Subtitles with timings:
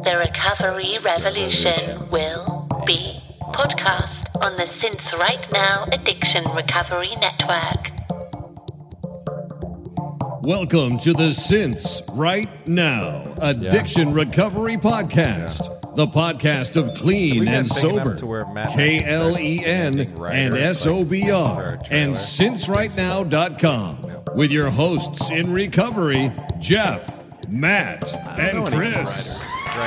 [0.00, 7.90] The Recovery Revolution will be podcast on the Since Right Now Addiction Recovery Network.
[10.42, 17.74] Welcome to the Since Right Now Addiction Recovery Podcast, the podcast of clean and get
[17.82, 20.00] big enough sober, K L E N where Matt K might L start N getting
[20.14, 22.02] and writers, S like, O B for R, a trailer.
[22.04, 29.38] and SinceRightNow.com with your hosts in recovery, Jeff, Matt, and Chris.
[29.72, 29.78] You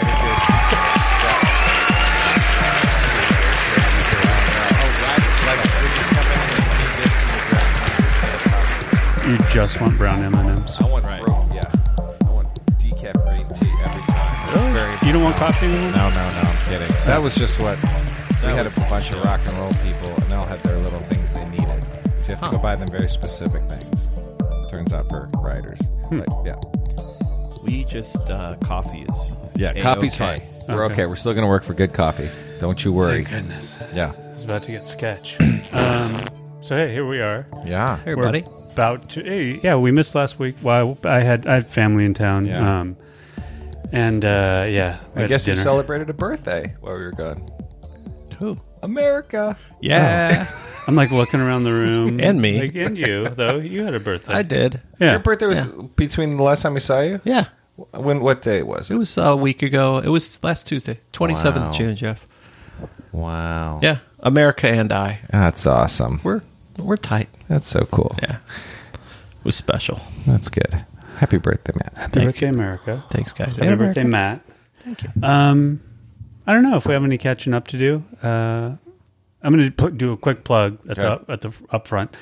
[9.51, 10.77] just want brown M and M's.
[10.77, 11.69] I want bro, yeah.
[11.99, 12.47] I want
[12.79, 14.55] decaf green tea every time.
[14.55, 15.91] It's very You don't want coffee anymore?
[15.91, 16.87] No, no, no, I'm kidding.
[17.05, 20.35] That was just what we had a bunch of rock and roll people and they
[20.35, 21.83] all had their little things they needed.
[22.23, 24.09] So you have to go buy them very specific things.
[24.71, 25.79] Turns out for writers.
[26.09, 26.21] Hmm.
[26.21, 26.84] But yeah.
[27.65, 29.81] We just uh, coffee is Yeah, A-okay.
[29.81, 30.41] coffee's fine.
[30.67, 31.05] We're okay.
[31.05, 32.29] We're still gonna work for good coffee.
[32.59, 33.23] Don't you worry.
[33.23, 34.13] Goodness, Yeah.
[34.33, 35.37] It's about to get sketch.
[35.73, 36.19] um,
[36.61, 37.47] so hey, here we are.
[37.65, 37.97] Yeah.
[38.03, 38.45] Hey, We're buddy.
[38.73, 39.23] About to.
[39.23, 40.55] Hey, yeah, we missed last week.
[40.61, 42.45] Well, I had I had family in town.
[42.45, 42.79] Yeah.
[42.81, 42.97] Um,
[43.93, 47.37] and uh, yeah, I guess you celebrated a birthday while we were gone.
[48.39, 48.57] Who?
[48.83, 49.55] America.
[49.81, 50.51] Yeah,
[50.87, 52.59] I'm like looking around the room, And me.
[52.59, 53.57] like, and you though.
[53.57, 54.33] You had a birthday.
[54.33, 54.81] I did.
[54.99, 55.11] Yeah.
[55.11, 57.21] Your birthday was between the last time we saw you?
[57.23, 57.45] Yeah,
[57.93, 58.97] When what day was it it?
[58.97, 59.97] was a week ago.
[59.97, 61.71] It was last Tuesday, twenty seventh Wow.
[61.73, 61.95] June.
[61.95, 62.25] Jeff.
[63.11, 63.79] Wow.
[63.83, 65.19] Yeah, America and I.
[65.29, 66.21] That's awesome.
[66.23, 66.41] We're
[66.77, 67.29] we're tight.
[67.49, 68.15] That's so cool.
[68.21, 69.99] Yeah, it was special.
[70.25, 70.85] That's good.
[71.17, 71.93] Happy birthday, Matt.
[71.95, 73.03] Happy Thank birthday, America.
[73.09, 73.55] Thanks, guys.
[73.55, 74.43] Happy And birthday, America.
[74.47, 74.55] Matt.
[74.83, 75.09] Thank you.
[75.23, 75.81] Um,
[76.47, 78.03] I don't know if we have any catching up to do.
[78.21, 78.75] Uh,
[79.41, 81.23] I'm going to do a quick plug at Okay.
[81.27, 82.15] the at the up front.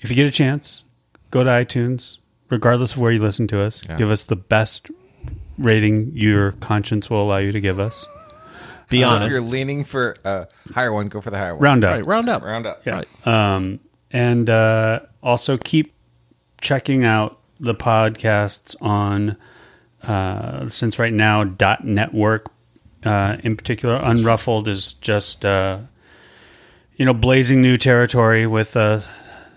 [0.00, 0.84] If you get a chance,
[1.30, 2.18] go to iTunes,
[2.50, 3.82] regardless of where you listen to us.
[3.88, 3.96] Yeah.
[3.96, 4.90] Give us the best
[5.58, 8.06] rating your conscience will allow you to give us.
[8.88, 11.62] Be So if you're leaning for a higher one, go for the higher one.
[11.62, 11.92] Round up.
[11.94, 12.42] Right, round up.
[12.42, 12.82] Round up.
[12.84, 13.02] Yeah.
[13.02, 13.26] Right.
[13.26, 13.80] Um,
[14.10, 15.94] and uh, also keep
[16.60, 19.36] checking out the podcasts on
[20.02, 22.50] uh, since right now dot network.
[23.04, 25.78] Uh, in particular, Unruffled is just uh,
[26.96, 29.00] you know blazing new territory with uh,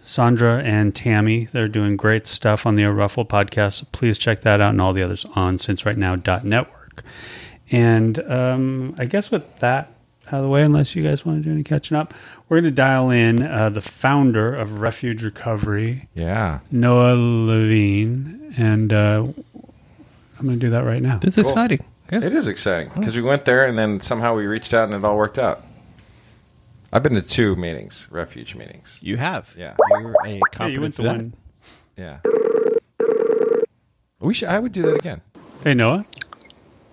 [0.08, 1.50] Sandra and Tammy.
[1.52, 3.86] They're doing great stuff on the Ruffle podcast.
[3.92, 7.04] Please check that out and all the others on since right now dot network.
[7.72, 9.92] And um, I guess with that
[10.28, 12.14] out of the way, unless you guys want to do any catching up,
[12.48, 16.60] we're going to dial in uh, the founder of Refuge Recovery, Yeah.
[16.72, 19.24] Noah Levine, and uh,
[20.40, 21.18] I'm going to do that right now.
[21.18, 21.84] This is exciting.
[22.12, 22.24] Yeah.
[22.24, 25.04] It is exciting because we went there and then somehow we reached out and it
[25.04, 25.64] all worked out.
[26.94, 29.00] I've been to two meetings, refuge meetings.
[29.02, 29.54] You have.
[29.58, 29.76] Yeah.
[30.00, 31.12] You're a Yeah, competent you went to vet.
[31.12, 31.34] one.
[31.98, 32.20] Yeah.
[34.20, 34.50] We should.
[34.50, 35.22] I would do that again.
[35.64, 36.06] Hey, Noah.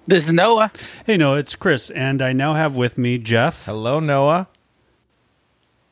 [0.07, 0.71] This is Noah.
[1.07, 4.49] Hey, Noah, it's Chris, and I now have with me Jeff Hello, Noah.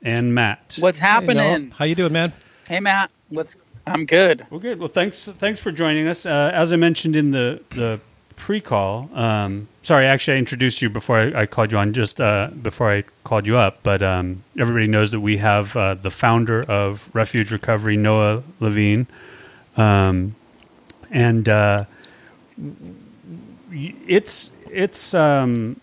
[0.03, 0.77] and Matt.
[0.81, 1.71] What's Hey, happening?
[1.71, 2.33] How you doing, man?
[2.69, 3.11] Hey, Matt.
[3.31, 3.57] What's?
[3.87, 4.43] I'm good.
[4.51, 4.79] Well, good.
[4.79, 5.25] Well, thanks.
[5.39, 6.27] Thanks for joining us.
[6.27, 8.01] Uh, as I mentioned in the the
[8.43, 12.51] pre-call, um, sorry, actually, I introduced you before I, I called you on, just uh,
[12.61, 13.79] before I called you up.
[13.85, 19.07] But um, everybody knows that we have uh, the founder of Refuge Recovery, Noah Levine,
[19.77, 20.35] um,
[21.13, 21.85] and uh,
[23.71, 25.81] it's it's um,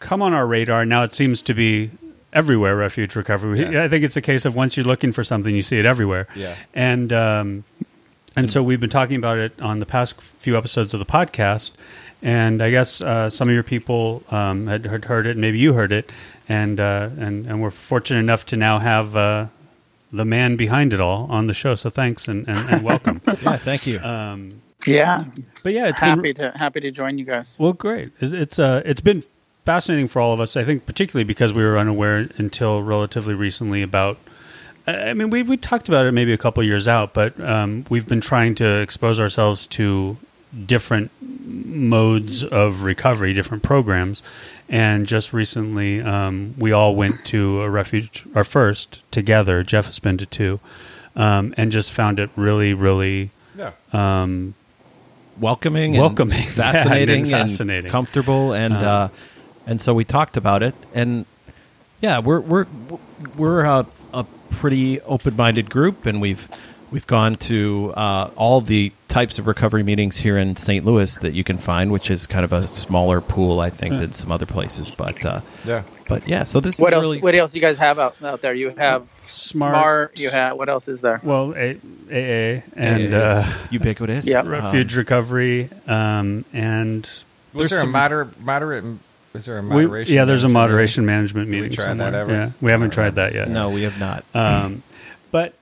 [0.00, 1.04] come on our radar now.
[1.04, 1.92] It seems to be
[2.32, 2.74] everywhere.
[2.74, 3.60] Refuge Recovery.
[3.60, 3.84] Yeah.
[3.84, 6.26] I think it's a case of once you're looking for something, you see it everywhere.
[6.34, 6.56] Yeah.
[6.74, 7.64] And um,
[8.36, 11.72] and so we've been talking about it on the past few episodes of the podcast.
[12.24, 15.72] And I guess uh, some of your people um, had, had heard it, maybe you
[15.72, 16.12] heard it,
[16.48, 19.46] and uh, and and we're fortunate enough to now have uh,
[20.12, 21.74] the man behind it all on the show.
[21.74, 23.20] So thanks and, and, and welcome.
[23.42, 23.98] Yeah, thank you.
[24.00, 24.50] um,
[24.86, 25.24] Yeah,
[25.64, 27.56] but yeah, it's been happy to happy to join you guys.
[27.58, 28.12] well, great.
[28.20, 29.24] It's it's, uh, it's been
[29.64, 30.56] fascinating for all of us.
[30.56, 34.16] I think particularly because we were unaware until relatively recently about.
[34.86, 37.38] I I mean, we we talked about it maybe a couple of years out, but
[37.40, 40.16] um, we've been trying to expose ourselves to
[40.66, 44.22] different modes of recovery, different programs,
[44.68, 49.62] and just recently um, we all went to a refuge, our first together.
[49.62, 50.60] Jeff has been to two,
[51.16, 53.72] um, and just found it really, really Yeah.
[53.92, 54.54] um,
[55.38, 56.46] welcoming, and Welcoming.
[56.48, 57.90] fascinating, Yeah, and and fascinating.
[57.90, 59.08] comfortable, and Uh, uh,
[59.66, 61.24] and so we talked about it, and
[62.00, 62.66] yeah, we're we're
[63.38, 63.86] we're a
[64.52, 66.48] pretty open minded group, and we've
[66.90, 70.84] we've gone to uh, all the types of recovery meetings here in St.
[70.84, 74.12] Louis that you can find, which is kind of a smaller pool, I think, than
[74.12, 74.90] some other places.
[74.90, 75.82] But uh, Yeah.
[76.08, 77.04] but yeah, so this What is else?
[77.06, 78.54] really What else you guys have out, out there?
[78.54, 79.72] You have Smart.
[79.74, 80.18] smart.
[80.20, 81.20] You have what else is there?
[81.22, 81.76] Well, A-
[82.10, 84.26] AA and is uh, ubiquitous.
[84.26, 84.40] Yeah.
[84.40, 87.02] Um, refuge recovery, um, and
[87.54, 88.84] Was There's there a some- moderate moderate?
[89.34, 90.14] Is there a we, moderation?
[90.14, 91.76] yeah, there's a management moderation management we meeting.
[91.76, 92.32] try that ever?
[92.32, 93.48] Yeah, we haven't tried that yet.
[93.48, 94.24] no, we have not.
[94.34, 94.82] Um,
[95.30, 95.54] but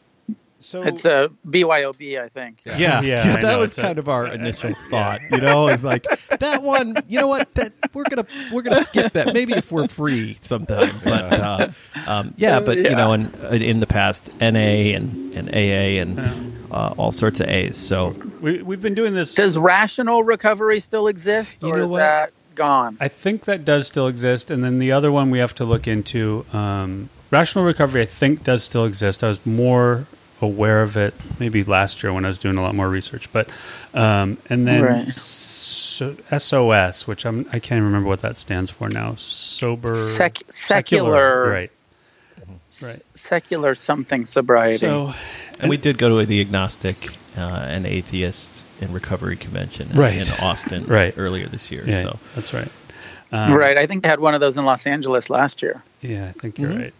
[0.62, 2.58] so It's a BYOB, I think.
[2.66, 2.76] Yeah.
[2.76, 5.20] Yeah, Yeah, yeah, that was it's a- kind of our initial thought.
[5.30, 6.04] You know, it's like
[6.38, 6.96] that one.
[7.08, 7.54] You know what?
[7.54, 9.32] That we're gonna we're gonna skip that.
[9.32, 10.88] Maybe if we're free sometime.
[11.02, 11.68] But uh,
[12.06, 13.32] um, yeah, but you know, in
[13.62, 14.48] in the past, NA
[14.96, 16.18] and and AA and
[16.70, 17.78] uh, all sorts of A's.
[17.78, 18.08] So
[18.42, 19.34] we, we've been doing this.
[19.34, 21.98] Does rational recovery still exist, You or know is what?
[22.00, 22.96] that gone?
[23.00, 25.86] I think that does still exist, and then the other one we have to look
[25.88, 26.44] into.
[26.52, 29.22] Um, rational recovery, I think, does still exist.
[29.24, 30.06] I was more
[30.42, 33.48] aware of it maybe last year when I was doing a lot more research, but
[33.94, 35.06] um, and then Right.
[35.06, 39.16] so, SOS, which I'm I can't remember what that stands for now.
[39.16, 41.70] Sober Sec- secular, right?
[42.82, 43.00] Right.
[43.14, 44.78] secular something sobriety.
[44.78, 45.12] So
[45.58, 50.14] and we did go to the agnostic uh, and atheist and recovery convention in, Right.
[50.14, 51.14] in Austin Right.
[51.16, 51.84] earlier this year.
[51.86, 52.68] yeah, So that's right.
[53.32, 55.82] Um, right, I think they had one of those in Los Angeles last year.
[56.00, 56.94] Yeah, I think you're right.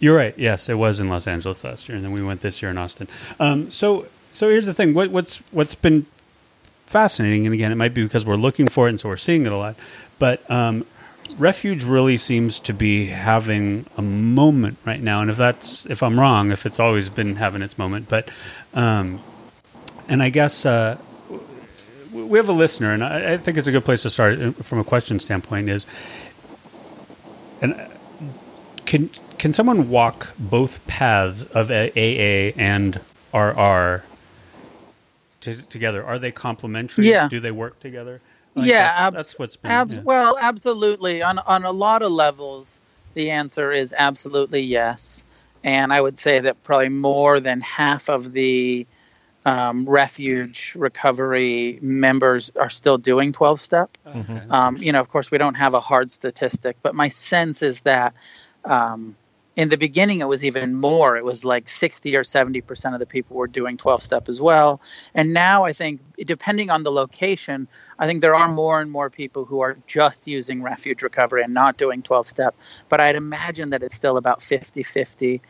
[0.00, 0.34] You're right.
[0.38, 2.78] Yes, it was in Los Angeles last year, and then we went this year in
[2.78, 3.06] Austin.
[3.38, 4.94] Um, so, so here's the thing.
[4.94, 6.06] What, what's what's been
[6.86, 9.44] fascinating, and again, it might be because we're looking for it, and so we're seeing
[9.46, 9.76] it a lot.
[10.18, 10.86] But um,
[11.38, 16.18] refuge really seems to be having a moment right now, and if that's if I'm
[16.18, 18.30] wrong, if it's always been having its moment, but
[18.74, 19.20] um,
[20.08, 20.66] and I guess.
[20.66, 20.98] Uh,
[22.12, 24.52] we have a listener, and I, I think it's a good place to start uh,
[24.52, 25.68] from a question standpoint.
[25.68, 25.86] Is
[27.60, 27.86] and uh,
[28.86, 33.00] can can someone walk both paths of AA and
[33.32, 34.04] RR
[35.42, 36.04] to, together?
[36.04, 37.08] Are they complementary?
[37.08, 37.28] Yeah.
[37.28, 38.20] Do they work together?
[38.54, 39.70] Like, yeah, that's, abs- that's what's been.
[39.70, 40.02] abs- yeah.
[40.02, 41.22] well, absolutely.
[41.22, 42.80] On on a lot of levels,
[43.14, 45.24] the answer is absolutely yes.
[45.64, 48.86] And I would say that probably more than half of the
[49.48, 53.96] um, refuge recovery members are still doing 12 step.
[54.06, 54.42] Okay.
[54.50, 57.80] Um, you know, of course, we don't have a hard statistic, but my sense is
[57.82, 58.14] that
[58.66, 59.16] um,
[59.56, 61.16] in the beginning it was even more.
[61.16, 64.38] It was like 60 or 70 percent of the people were doing 12 step as
[64.38, 64.82] well.
[65.14, 67.68] And now I think, depending on the location,
[67.98, 71.54] I think there are more and more people who are just using refuge recovery and
[71.54, 72.54] not doing 12 step.
[72.90, 75.40] But I'd imagine that it's still about 50 50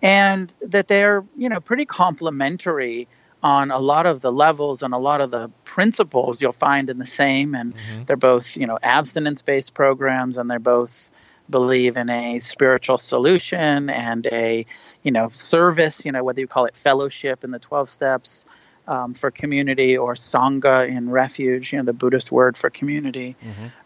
[0.00, 3.08] and that they're, you know, pretty complementary
[3.42, 6.98] on a lot of the levels and a lot of the principles you'll find in
[6.98, 7.74] the same and
[8.06, 11.10] they're both you know abstinence based programs and they're both
[11.50, 14.64] believe in a spiritual solution and a
[15.02, 18.46] you know service you know whether you call it fellowship in the 12 steps
[18.86, 23.36] um, for community or sangha in refuge you know the buddhist word for community.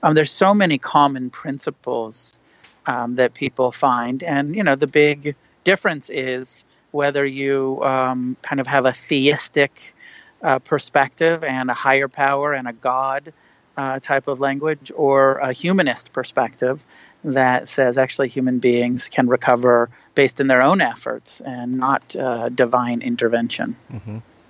[0.03, 2.41] Um, there's so many common principles
[2.87, 6.65] um, that people find and you know the big difference is
[6.97, 9.95] whether you um, kind of have a theistic
[10.43, 13.33] uh, perspective and a higher power and a God
[13.77, 16.87] uh, type of language, or a humanist perspective
[17.23, 22.49] that says actually human beings can recover based in their own efforts and not uh,
[22.49, 23.77] divine intervention.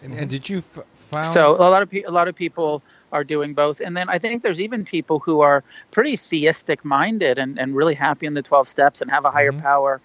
[0.02, 1.26] And, and did you f- found?
[1.26, 4.18] So a lot of pe- a lot of people are doing both, and then I
[4.18, 8.42] think there's even people who are pretty theistic minded and, and really happy in the
[8.42, 10.00] twelve steps and have a higher power,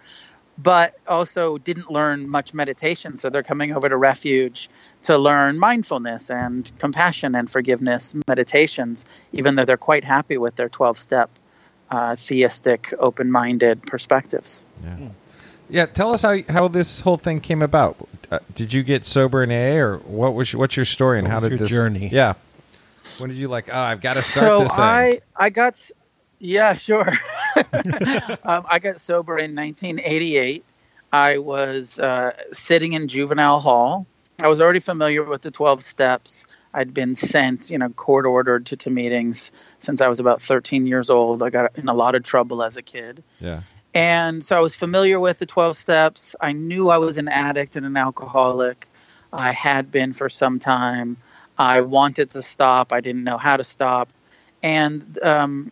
[0.61, 3.17] but also didn't learn much meditation.
[3.17, 4.69] So they're coming over to Refuge
[5.03, 10.69] to learn mindfulness and compassion and forgiveness meditations, even though they're quite happy with their
[10.69, 11.29] twelve step
[11.89, 14.63] uh, theistic, open minded perspectives.
[14.83, 14.97] yeah,
[15.69, 17.97] Yeah, tell us how how this whole thing came about.
[18.31, 21.27] Uh, did you get sober in AA, or what was your, what's your story and
[21.27, 22.09] What how was did your this journey?
[22.11, 22.33] Yeah,
[23.19, 23.73] when did you like?
[23.73, 24.83] Oh, I've got to start so this thing.
[24.83, 25.89] I I got
[26.39, 27.11] yeah sure.
[28.43, 30.63] Um, I got sober in 1988.
[31.11, 34.07] I was uh, sitting in juvenile hall.
[34.41, 36.47] I was already familiar with the 12 steps.
[36.73, 40.87] I'd been sent, you know, court ordered to, to meetings since I was about 13
[40.87, 41.43] years old.
[41.43, 43.23] I got in a lot of trouble as a kid.
[43.39, 43.61] yeah,
[43.93, 46.35] And so I was familiar with the 12 steps.
[46.39, 48.87] I knew I was an addict and an alcoholic.
[49.33, 51.17] I had been for some time.
[51.57, 52.93] I wanted to stop.
[52.93, 54.09] I didn't know how to stop.
[54.63, 55.71] And um,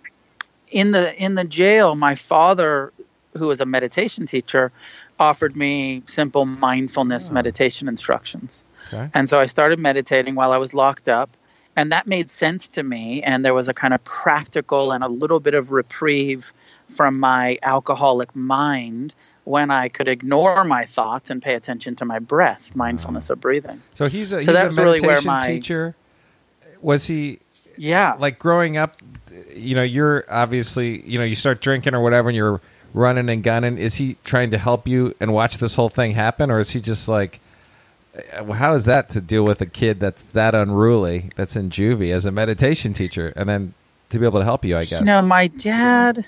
[0.70, 2.94] in the in the jail, my father,
[3.38, 4.72] who was a meditation teacher,
[5.20, 7.36] offered me simple mindfulness hmm.
[7.36, 8.66] meditation instructions.
[8.88, 9.10] Okay.
[9.14, 11.30] And so I started meditating while I was locked up.
[11.76, 13.22] and that made sense to me.
[13.24, 16.52] And there was a kind of practical and a little bit of reprieve
[16.88, 22.20] from my alcoholic mind when I could ignore my thoughts and pay attention to my
[22.20, 23.34] breath, mindfulness hmm.
[23.34, 23.82] of breathing.
[23.94, 25.96] So he's a, So he's a really meditation where my- teacher.
[26.82, 27.40] Was he
[27.80, 28.16] Yeah.
[28.20, 28.98] like growing up?
[29.56, 32.62] You know, you're obviously you know you start drinking or whatever, and you're
[32.94, 33.78] running and gunning.
[33.78, 36.82] Is he trying to help you and watch this whole thing happen, or is he
[36.82, 37.40] just like?
[38.34, 42.14] uh, How is that to deal with a kid that's that unruly, that's in juvie
[42.14, 43.74] as a meditation teacher, and then
[44.10, 44.76] to be able to help you?
[44.76, 45.00] I guess.
[45.00, 46.26] You know, my dad,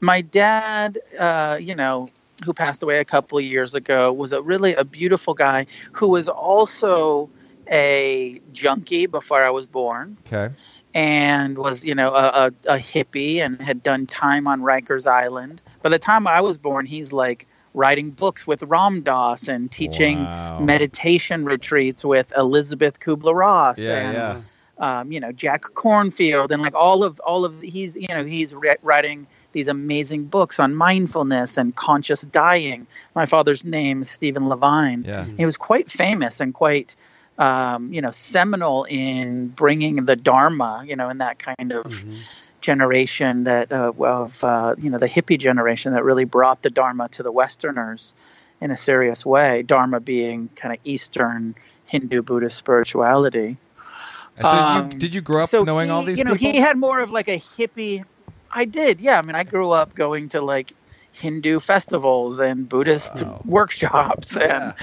[0.00, 2.10] my dad, uh, you know,
[2.44, 6.08] who passed away a couple of years ago, was a really a beautiful guy who
[6.08, 7.30] was also
[7.70, 10.54] a junkie before I was born, Okay.
[10.94, 15.62] and was you know a, a, a hippie and had done time on Rikers Island.
[15.82, 20.24] By the time I was born, he's like writing books with Ram Dass and teaching
[20.24, 20.60] Wow.
[20.60, 25.00] meditation retreats with Elizabeth Kubler Ross Yeah, and yeah.
[25.00, 28.54] um, you know Jack Kornfield and like all of all of he's you know he's
[28.54, 32.86] re- writing these amazing books on mindfulness and conscious dying.
[33.14, 35.02] My father's name is Stephen Levine.
[35.04, 35.24] Yeah.
[35.24, 36.94] He was quite famous and quite
[37.38, 42.04] um, you know seminal in bringing the Dharma you know in that kind of
[42.60, 47.08] generation that uh, of uh, you know the hippie generation that really brought the Dharma
[47.10, 48.14] to the Westerners
[48.60, 49.62] in a serious way.
[49.62, 51.54] Dharma being kind of Eastern
[51.88, 53.56] Hindu Buddhist spirituality.
[54.40, 56.52] So you, Um, did you grow up so knowing he, all these you know people?
[56.52, 58.04] he had more of like a hippie
[58.50, 60.72] i did yeah i mean i grew up going to like
[61.14, 63.40] hindu festivals and buddhist Wow.
[63.44, 64.74] workshops and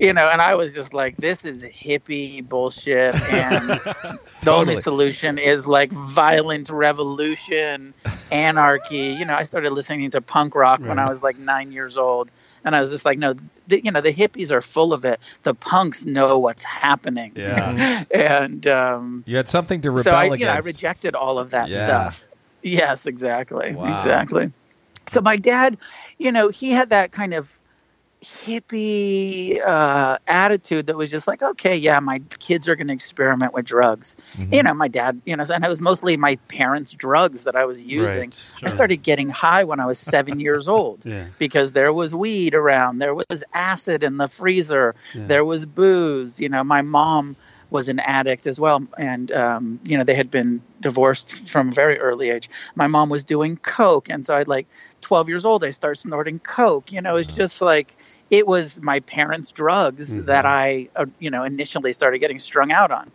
[0.00, 3.68] you know and i was just like this is hippie bullshit and
[4.42, 7.94] the only solution is like violent revolution
[8.30, 11.98] anarchy you know i started listening to punk rock when i was like nine years
[11.98, 12.32] old
[12.64, 13.34] and i was just like no
[13.66, 18.04] the, you know the hippies are full of it the punks know what's happening Yeah.
[18.14, 20.40] and um you had something to rebel so I, against.
[20.40, 21.80] you know, I rejected all of that Yeah.
[22.08, 22.28] stuff.
[22.62, 23.92] Yes, exactly, Wow.
[23.92, 24.50] exactly.
[25.06, 25.76] So my dad,
[26.18, 27.58] you know, he had that kind of
[28.22, 33.52] hippie uh, attitude that was just like, okay, yeah, my kids are going to experiment
[33.52, 34.16] with drugs.
[34.36, 34.54] Mm-hmm.
[34.54, 37.64] You know, my dad, you know, and it was mostly my parents' drugs that I
[37.66, 38.30] was using.
[38.30, 38.66] sure.
[38.66, 41.26] I started getting high when I was seven years old Yeah.
[41.38, 45.26] because there was weed around, there was acid in the freezer, Yeah.
[45.26, 46.40] there was booze.
[46.40, 47.36] You know, my mom
[47.74, 51.72] was an addict as well, and um, you know they had been divorced from a
[51.72, 52.48] very early age.
[52.76, 54.68] My mom was doing coke, and so I'd like
[55.00, 56.92] 12 years old, I start snorting coke.
[56.92, 57.96] You know, it's just like
[58.30, 60.26] it was my parents' drugs Mhm.
[60.26, 63.10] that I, uh, you know, initially started getting strung out on.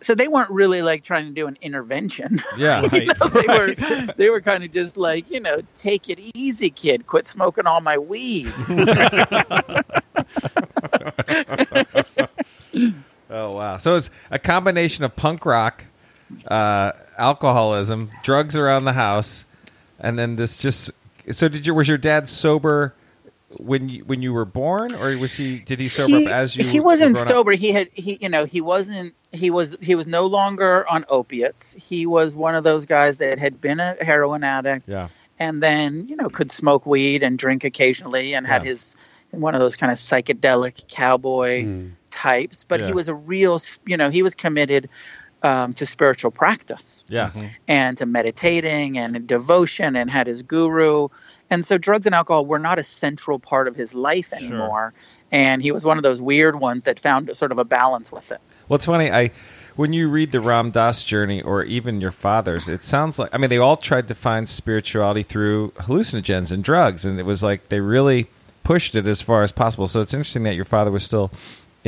[0.00, 2.40] So they weren't really like trying to do an intervention.
[2.58, 2.82] yeah.
[2.92, 3.74] You know, they were
[4.16, 7.80] they were kind of just like you know take it easy kid quit smoking all
[7.80, 8.52] my weed
[13.30, 13.76] Oh wow!
[13.78, 15.84] So it's a combination of punk rock,
[16.46, 19.44] uh, alcoholism, drugs around the house,
[20.00, 20.90] and then this just.
[21.30, 21.74] So did you?
[21.74, 22.94] Was your dad sober
[23.58, 25.58] when you when you were born, or was he?
[25.58, 26.64] Did he sober he, up as you?
[26.64, 27.28] he wasn't growing up?
[27.28, 31.04] sober he had he you know he wasn't he was he was no longer on
[31.10, 35.08] opiates he was one of those guys that had been a heroin addict Yeah.
[35.38, 38.96] and then you know could smoke weed and drink occasionally and had his
[39.30, 41.90] one of those kind of psychedelic cowboy Mm.
[42.10, 42.86] Types but Yeah.
[42.86, 44.88] he was a real you know he was committed
[45.40, 47.30] um, to spiritual practice Yeah.
[47.68, 51.08] and to meditating and devotion and had his guru.
[51.48, 54.94] And so drugs and alcohol were not a central part of his life anymore.
[55.30, 58.32] And he was one of those weird ones that found sort of a balance with
[58.32, 58.40] it.
[58.68, 59.12] Well, it's funny.
[59.12, 59.30] I
[59.76, 63.38] when you read the Ram Dass journey, or even your father's, it sounds like I
[63.38, 67.68] mean they all tried to find spirituality through hallucinogens and drugs, and it was like
[67.68, 68.26] they really
[68.64, 69.86] pushed it as far as possible.
[69.86, 71.30] So it's interesting that your father was still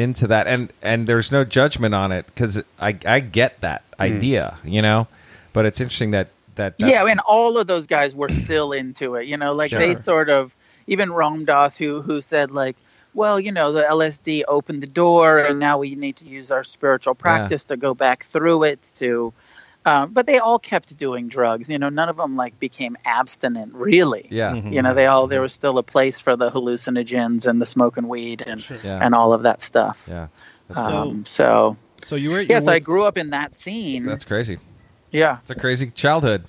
[0.01, 4.03] into that, and and there's no judgment on it because I I get that hmm.
[4.03, 5.07] idea, you know,
[5.53, 9.27] but it's interesting that that yeah, and all of those guys were still into it.
[9.27, 10.55] You know, like they sort of
[10.87, 12.77] even Ram Dass who who said like,
[13.15, 16.63] well, you know, the LSD opened the door, and now we need to use our
[16.63, 18.83] spiritual practice to go back through it.
[18.97, 19.33] To,
[19.87, 21.71] um, but they all kept doing drugs.
[21.71, 24.27] You know, none of them like became abstinent really.
[24.31, 27.67] yeah, You know, they all there was still a place for the hallucinogens and the
[27.67, 30.07] smoking weed and yeah, and all of that stuff.
[30.11, 30.29] yeah.
[30.77, 32.41] Um, so So you were.
[32.41, 34.05] yes, I grew up in that scene.
[34.07, 34.59] That's crazy.
[35.11, 35.39] yeah.
[35.43, 36.45] It's a crazy childhood.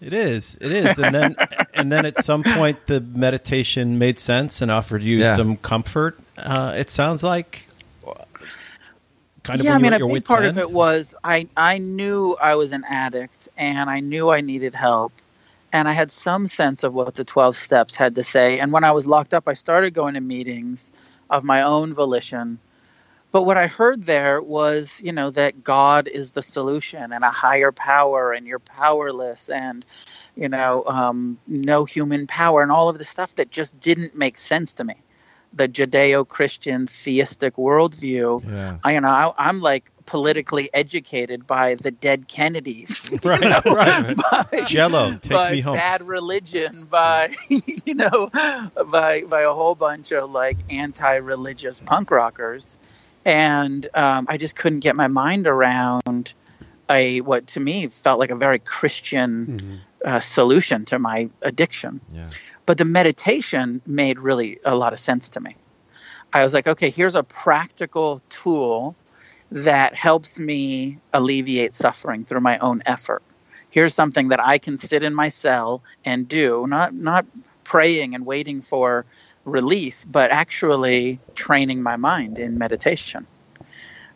[0.00, 0.56] It is.
[0.60, 0.98] It is.
[0.98, 1.36] And then
[1.74, 5.36] and then at some point the meditation made sense and offered you Yeah.
[5.36, 6.18] some comfort.
[6.38, 7.66] Uh, it sounds like
[9.42, 10.46] kind of yeah, I mean, a big part end.
[10.46, 14.74] of it was I I knew I was an addict and I knew I needed
[14.74, 15.12] help,
[15.72, 18.60] and I had some sense of what the twelve steps had to say.
[18.60, 20.92] And when I was locked up, I started going to meetings
[21.30, 22.60] of my own volition,
[23.32, 27.30] But what I heard there was, you know, that God is the solution and a
[27.30, 29.86] higher power, and you're powerless, and
[30.36, 34.36] you know, um, no human power, and all of the stuff that just didn't make
[34.36, 34.94] sense to me.
[35.52, 38.48] The Judeo-Christian theistic worldview.
[38.48, 38.78] Yeah.
[38.84, 44.16] I, you know, I, I'm like politically educated by the Dead Kennedys, Right, know, right.
[44.50, 45.76] by- Jello, take by me home.
[45.76, 52.78] Bad Religion, by you know, by by a whole bunch of like anti-religious punk rockers,
[53.24, 56.34] and um, I just couldn't get my mind around
[56.88, 62.00] a what to me felt like a very Christian uh, solution to my addiction.
[62.12, 62.28] Yeah.
[62.70, 65.56] But the meditation made really a lot of sense to me.
[66.32, 68.94] I was like, okay, here's a practical tool
[69.50, 73.24] that helps me alleviate suffering through my own effort.
[73.70, 77.26] Here's something that I can sit in my cell and do, not not
[77.64, 79.04] praying and waiting for
[79.44, 83.26] relief, but actually training my mind in meditation.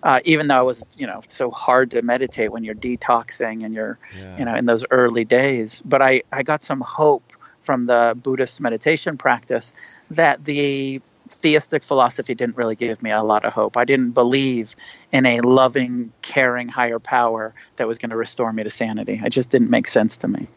[0.00, 3.75] Uh, even though it was, you know, so hard to meditate when you're detoxing and
[3.75, 4.38] you're, Yeah.
[4.38, 5.82] you know, in those early days.
[5.84, 7.32] But I, I got some hope
[7.64, 9.73] from the Buddhist meditation practice
[10.11, 13.76] that the theistic philosophy didn't really give me a lot of hope.
[13.76, 14.76] I didn't believe
[15.11, 19.21] in a loving, caring higher power that was going to restore me to sanity.
[19.25, 20.49] It just didn't make sense to me.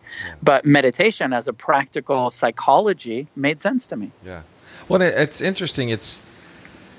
[0.43, 4.11] But meditation as a practical psychology made sense to me.
[4.25, 4.41] Yeah.
[4.89, 5.89] Well, it's interesting.
[5.89, 6.21] It's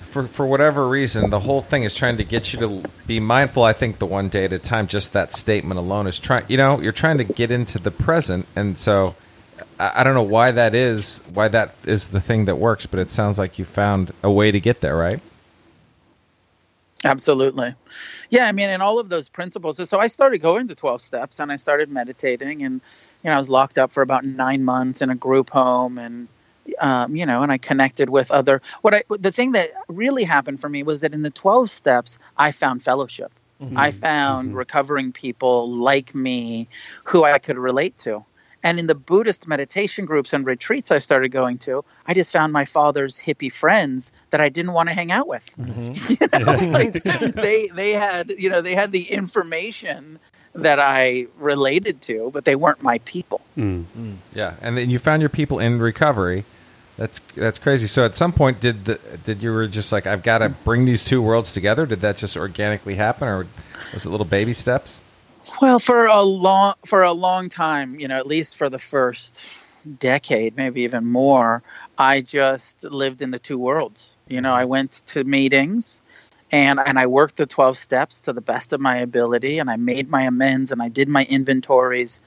[0.00, 3.62] for for whatever reason, the whole thing is trying to get you to be mindful.
[3.62, 4.86] I think the one day at a time.
[4.86, 6.44] Just that statement alone is trying.
[6.48, 9.14] You know, you're trying to get into the present, and so
[9.78, 11.20] I, I don't know why that is.
[11.32, 14.50] Why that is the thing that works, but it sounds like you found a way
[14.50, 15.20] to get there, right?
[17.04, 17.74] Absolutely.
[18.28, 19.88] Yeah, I mean, and all of those principles.
[19.88, 22.80] So I started going to 12 steps and I started meditating and,
[23.22, 26.26] you know, I was locked up for about nine months in a group home and,
[26.80, 30.60] um, you know, and I connected with other, what I, the thing that really happened
[30.60, 33.32] for me was that in the 12 steps, I found fellowship.
[33.74, 36.68] I found recovering people like me
[37.04, 38.24] who I could relate to.
[38.62, 42.52] And in the Buddhist meditation groups and retreats I started going to, I just found
[42.52, 45.46] my father's hippie friends that I didn't want to hang out with.
[45.56, 46.38] Mm-hmm.
[46.38, 50.18] You know, like they they had you know they had the information
[50.54, 53.40] that I related to, but they weren't my people.
[53.56, 53.84] Mm.
[53.96, 54.16] Mm.
[54.34, 56.44] Yeah, and then you found your people in recovery.
[56.96, 57.86] That's that's crazy.
[57.86, 60.84] So at some point, did the, did you were just like, I've got to bring
[60.84, 61.86] these two worlds together?
[61.86, 63.46] Did that just organically happen, or
[63.94, 65.00] was it little baby steps?
[65.60, 69.66] Well, for a long for a long time, you know, at least for the first
[69.98, 71.62] decade, maybe even more,
[71.96, 74.16] I just lived in the two worlds.
[74.28, 74.70] You know, I mm-hmm.
[74.70, 76.02] went to meetings
[76.52, 79.76] and and I worked the 12 steps to the best of my ability and I
[79.76, 82.20] made my amends and I did my inventories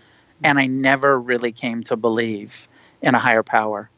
[0.43, 2.67] and I never really came to believe
[3.01, 3.90] in a higher power.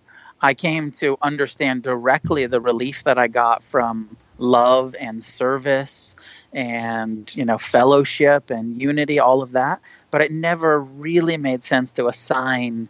[0.44, 6.18] I came to understand directly the relief that I got from love and service
[6.52, 9.80] and you know fellowship and unity all of that
[10.12, 12.90] but it never really made sense to assign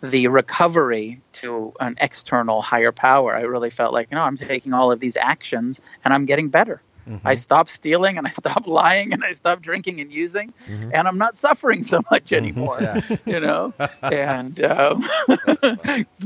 [0.00, 3.34] the recovery to an external higher power.
[3.34, 6.50] I really felt like you know i'm taking all of these actions and i'm getting
[6.50, 6.80] better
[7.24, 11.18] i stopped stealing and i stopped lying and i stopped drinking and using and i'm
[11.18, 12.80] not suffering so much anymore
[13.26, 13.72] you know?
[14.02, 15.02] And um,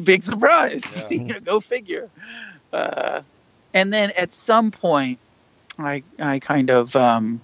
[0.03, 1.07] big surprise.
[1.11, 2.09] You know, go figure.
[2.73, 3.23] Uh,
[3.75, 5.19] and then at some point
[5.79, 7.41] I I kind of um,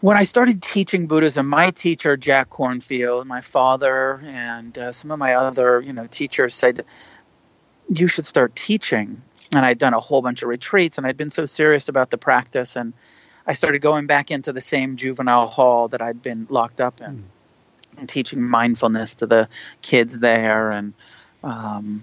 [0.00, 5.18] when I started teaching Buddhism, my teacher Jack Kornfield, my father, and uh, some of
[5.18, 6.84] my other you know teachers said
[7.88, 9.22] you should start teaching.
[9.54, 12.18] And I'd done a whole bunch of retreats, and I'd been so serious about the
[12.18, 12.92] practice, and
[13.46, 17.24] I started going back into the same juvenile hall that I'd been locked up in,
[17.96, 19.48] and teaching mindfulness to the
[19.82, 20.94] kids there, and
[21.42, 22.02] um,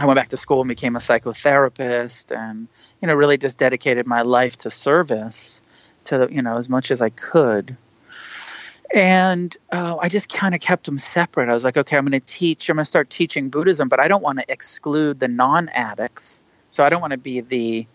[0.00, 2.68] I went back to school and became a psychotherapist, and
[3.00, 5.62] you know, really just dedicated my life to service,
[6.04, 7.76] to you know, as much as I could.
[8.92, 11.48] And uh, I just kind of kept them separate.
[11.48, 12.68] I was like, okay, I'm going to teach.
[12.68, 16.44] I'm going to start teaching Buddhism, but I don't want to exclude the non-addicts.
[16.68, 17.86] So I don't want to be the,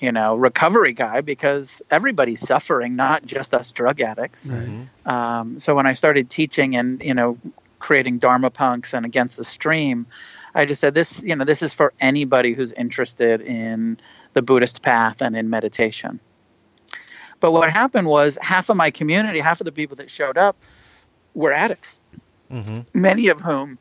[0.00, 4.52] you know, recovery guy because everybody's suffering, not just us drug addicts.
[5.06, 7.38] Um, so when I started teaching and you know,
[7.78, 10.06] creating Dharma punks and Against the Stream,
[10.54, 13.98] I just said this, you know, this is for anybody who's interested in
[14.34, 16.20] the Buddhist path and in meditation.
[17.44, 20.56] But what happened was half of my community, half of the people that showed up
[21.34, 22.00] were addicts.
[22.94, 23.78] Many of whom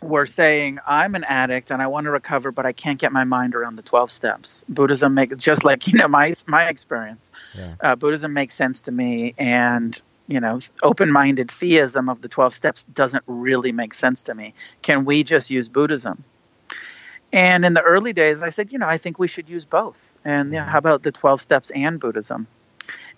[0.00, 3.24] were saying, I'm an addict and I want to recover, but I can't get my
[3.24, 4.64] mind around the 12 steps.
[4.68, 7.32] Buddhism makes just like, you know, my, my experience.
[7.58, 7.74] Yeah.
[7.80, 9.34] Uh, Buddhism makes sense to me.
[9.36, 14.34] And, you know, open minded theism of the 12 steps doesn't really make sense to
[14.36, 14.54] me.
[14.80, 16.22] Can we just use Buddhism?
[17.32, 20.16] And in the early days, I said, you know, I think we should use both.
[20.24, 22.46] And yeah, how about the 12 steps and Buddhism?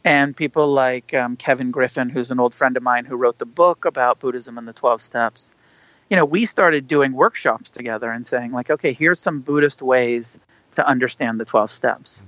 [0.05, 3.47] And people like um, Kevin Griffin, who's an old friend of mine who wrote the
[3.47, 5.53] book about Buddhism and the 12 steps,
[6.11, 10.39] you know, we started doing workshops together and saying, like, okay, here's some Buddhist ways
[10.75, 12.27] to understand the 12 steps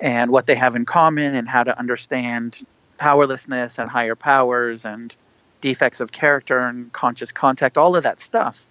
[0.00, 2.62] and what they have in common and how to understand
[2.96, 5.14] powerlessness and higher powers and
[5.60, 8.66] defects of character and conscious contact, all of that stuff.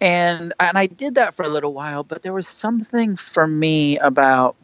[0.00, 3.98] And and I did that for a little while, but there was something for me
[3.98, 4.56] about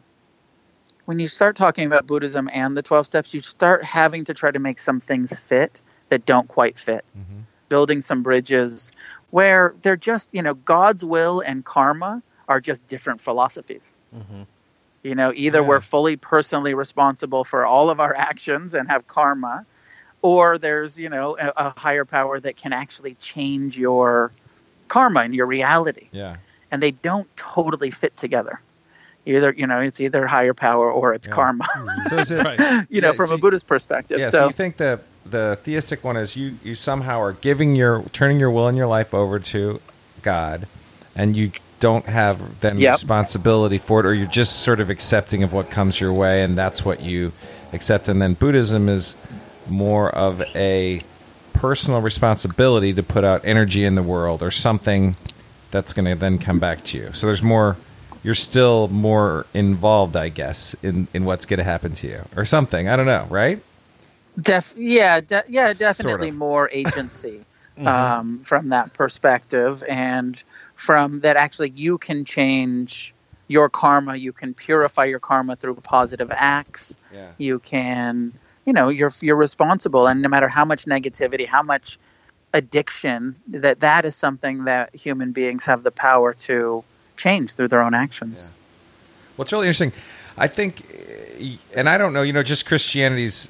[1.05, 4.51] when you start talking about Buddhism and the 12 steps, you start having to try
[4.51, 7.03] to make some things fit that don't quite fit.
[7.17, 7.41] Mm-hmm.
[7.69, 8.91] Building some bridges
[9.29, 13.97] where they're just, you know, God's will and karma are just different philosophies.
[14.15, 14.43] Mm-hmm.
[15.03, 15.67] You know, either Yeah.
[15.67, 19.65] we're fully personally responsible for all of our actions and have karma,
[20.21, 24.31] or there's, you know, a, a higher power that can actually change your
[24.87, 26.09] karma and your reality.
[26.11, 26.35] Yeah.
[26.69, 28.61] And they don't totally fit together.
[29.25, 31.33] Either, you know, it's either higher power or it's Yeah.
[31.35, 31.65] karma,
[32.09, 32.43] So is it?
[32.43, 32.59] Right.
[32.89, 34.19] you know, Yeah, from so a Buddhist perspective.
[34.19, 34.29] Yeah.
[34.29, 38.03] So, so you think the the theistic one is you you somehow are giving your
[38.13, 39.79] turning your will and your life over to
[40.23, 40.67] God,
[41.15, 42.93] and you don't have then Yep.
[42.93, 46.57] responsibility for it, or you're just sort of accepting of what comes your way, and
[46.57, 47.31] that's what you
[47.73, 48.07] accept.
[48.09, 49.15] And then Buddhism is
[49.69, 51.03] more of a
[51.53, 55.15] personal responsibility to put out energy in the world, or something
[55.69, 57.13] that's going to then come back to you.
[57.13, 57.77] So there's more.
[58.23, 62.45] You're still more involved, I guess, in, in what's going to happen to you, or
[62.45, 62.87] something.
[62.87, 63.61] I don't know, right?
[64.39, 66.35] Def- yeah, de- yeah, Sort definitely of.
[66.35, 67.43] more agency
[67.85, 70.41] um, from that perspective, and
[70.75, 73.13] from that actually you can change
[73.47, 74.15] your karma.
[74.15, 76.97] You can purify your karma through positive acts.
[77.13, 77.31] Yeah.
[77.37, 78.33] You can,
[78.65, 81.97] you know, you're you're responsible, and no matter how much negativity, how much
[82.53, 86.83] addiction, that that is something that human beings have the power to
[87.17, 88.53] change through their own actions.
[89.37, 89.93] Well, it's really interesting.
[90.37, 90.83] I think,
[91.73, 93.49] and I don't know, you know, just Christianity's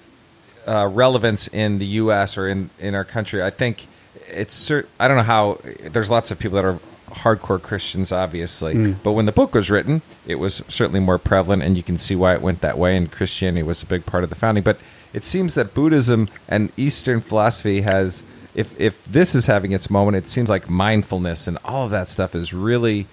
[0.67, 2.37] uh, relevance in the U.S.
[2.37, 3.43] or in, in our country.
[3.43, 3.87] I think
[4.27, 5.59] it's cert- I don't know how.
[5.81, 10.01] There's lots of people that are hardcore Christians, obviously, but when the book was written,
[10.25, 12.95] it was certainly more prevalent, and you can see why it went that way.
[12.95, 14.63] And Christianity was a big part of the founding.
[14.63, 14.79] But
[15.13, 18.23] it seems that Buddhism and Eastern philosophy has.
[18.53, 22.09] If, if this is having its moment, it seems like mindfulness and all of that
[22.09, 23.07] stuff is really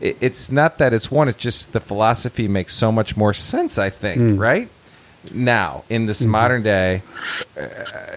[0.00, 3.78] it- it's not that it's one it's just the philosophy makes so much more sense
[3.78, 4.68] i think right
[5.32, 7.02] now in this modern day
[7.56, 7.60] uh,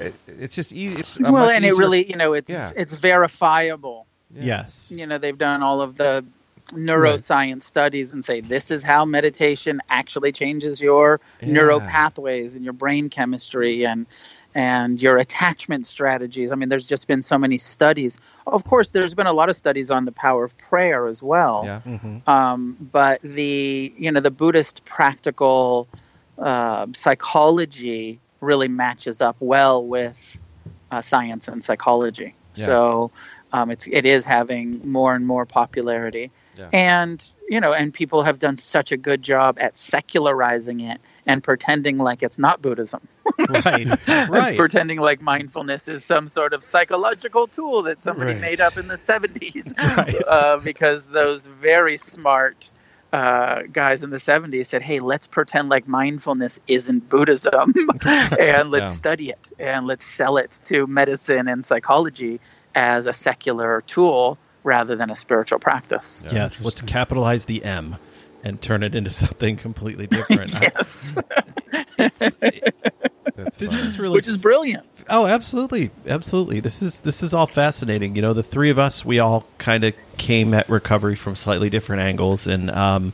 [0.01, 2.69] it- it's just easy it's Well, much and it really, you know, it's Yeah.
[2.75, 4.05] it's verifiable.
[4.35, 4.91] Yes.
[4.93, 6.25] you know they've done all of the
[6.73, 12.73] neuroscience studies and say this is how meditation actually changes your neural pathways and your
[12.73, 14.05] brain chemistry and
[14.57, 16.51] and your attachment strategies.
[16.51, 18.19] I mean, there's just been so many studies.
[18.47, 21.61] Of course, there's been a lot of studies on the power of prayer as well.
[21.63, 25.87] yeah Um, but the you know the Buddhist practical
[26.39, 30.41] uh, psychology really matches up well with
[30.89, 32.33] uh, science and psychology.
[32.55, 32.65] Yeah.
[32.65, 33.11] So
[33.53, 36.31] um, it's it is having more and more popularity.
[36.57, 36.69] Yeah.
[36.73, 41.43] And you know, and people have done such a good job at secularizing it and
[41.43, 43.07] pretending like it's not Buddhism,
[43.47, 43.87] Right.
[44.29, 44.57] Right.
[44.57, 48.41] pretending like mindfulness is some sort of psychological tool that somebody Right.
[48.41, 50.15] made up in the 70s Right.
[50.27, 52.71] uh, because those very smart
[53.13, 57.73] uh, guys in the 70s said, hey, let's pretend like mindfulness isn't Buddhism
[58.05, 58.95] and let's Yeah.
[58.95, 62.39] study it and let's sell it to medicine and psychology
[62.75, 66.23] as a secular tool rather than a spiritual practice.
[66.31, 66.61] yes.
[66.61, 67.95] Let's capitalize the M
[68.43, 70.59] and turn it into something completely different.
[70.61, 71.15] Yes,
[73.35, 74.85] that's This is really which is brilliant.
[75.09, 76.59] Oh, absolutely, absolutely.
[76.59, 78.15] This is this is all fascinating.
[78.15, 81.69] You know, the three of us, we all kind of came at recovery from slightly
[81.69, 83.13] different angles, and um,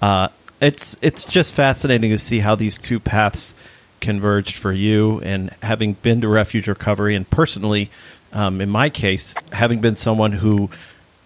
[0.00, 0.28] uh,
[0.60, 3.54] it's it's just fascinating to see how these two paths
[4.00, 5.20] converged for you.
[5.20, 7.90] And having been to refuge recovery, and personally,
[8.32, 10.70] um, in my case, having been someone who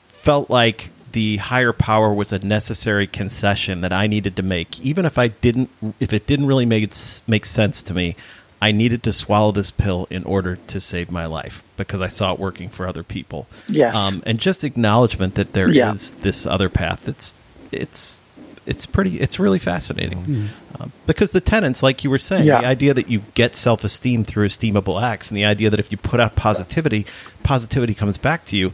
[0.08, 5.06] felt like the higher power was a necessary concession that I needed to make, even
[5.06, 6.92] if I didn't, if it didn't really make
[7.26, 8.16] make sense to me.
[8.60, 12.32] I needed to swallow this pill in order to save my life because I saw
[12.32, 13.46] it working for other people.
[13.68, 13.94] Yes.
[13.96, 15.92] um, and just acknowledgement that there is Yeah.
[16.22, 17.06] this other path.
[17.08, 17.32] It's
[17.72, 18.18] it's
[18.66, 19.20] it's pretty.
[19.20, 20.50] It's really fascinating
[20.80, 22.60] um, because the tenants, like you were saying, Yeah.
[22.62, 25.92] the idea that you get self esteem through esteemable acts, and the idea that if
[25.92, 27.04] you put out positivity,
[27.42, 28.72] positivity comes back to you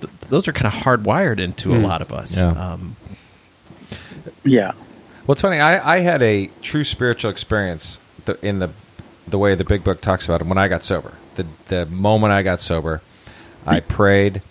[0.00, 2.36] th- those are kind of hardwired into a lot of us.
[2.36, 2.50] Yeah.
[2.50, 2.96] Um,
[4.44, 4.72] Yeah.
[5.26, 5.58] Well, it's funny.
[5.60, 8.70] I, I had a true spiritual experience the, in the
[9.28, 11.14] the way the Big Book talks about it when I got sober.
[11.34, 13.02] The the moment I got sober,
[13.66, 14.42] I prayed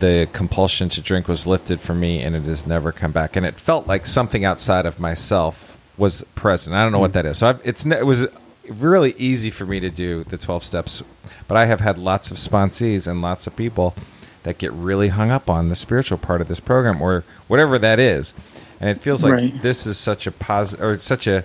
[0.00, 3.36] the compulsion to drink was lifted from me and it has never come back.
[3.36, 6.76] And it felt like something outside of myself was present.
[6.76, 7.38] I don't know what that is.
[7.38, 8.26] So I've, it's it was
[8.68, 11.02] really easy for me to do the 12 steps,
[11.48, 13.94] but I have had lots of sponsees and lots of people
[14.42, 17.98] that get really hung up on the spiritual part of this program or whatever that
[17.98, 18.34] is.
[18.80, 19.62] And it feels like Right.
[19.62, 21.44] this is such a positive or such a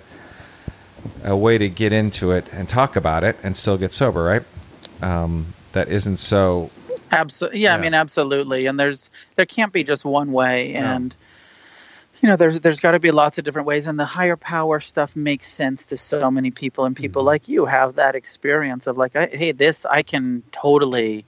[1.22, 4.42] a way to get into it and talk about it and still get sober, right?
[5.02, 6.70] Um, that isn't so
[7.10, 7.60] Absolutely.
[7.60, 7.78] Yeah, Yeah.
[7.78, 8.66] I mean, absolutely.
[8.66, 11.16] And there's there can't be just one way, and
[12.22, 13.86] you know, there's there's got to be lots of different ways.
[13.86, 17.66] And the higher power stuff makes sense to so many people, and people like you
[17.66, 21.24] have that experience of like, I, hey, this I can totally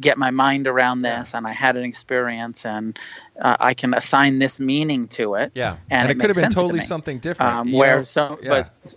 [0.00, 2.98] get my mind around this, and I had an experience, and
[3.40, 5.52] uh, I can assign this meaning to it.
[5.54, 7.54] Yeah, and, it, could have been sense to totally something different.
[7.54, 8.02] Um, where know?
[8.02, 8.48] so, Yeah.
[8.48, 8.94] but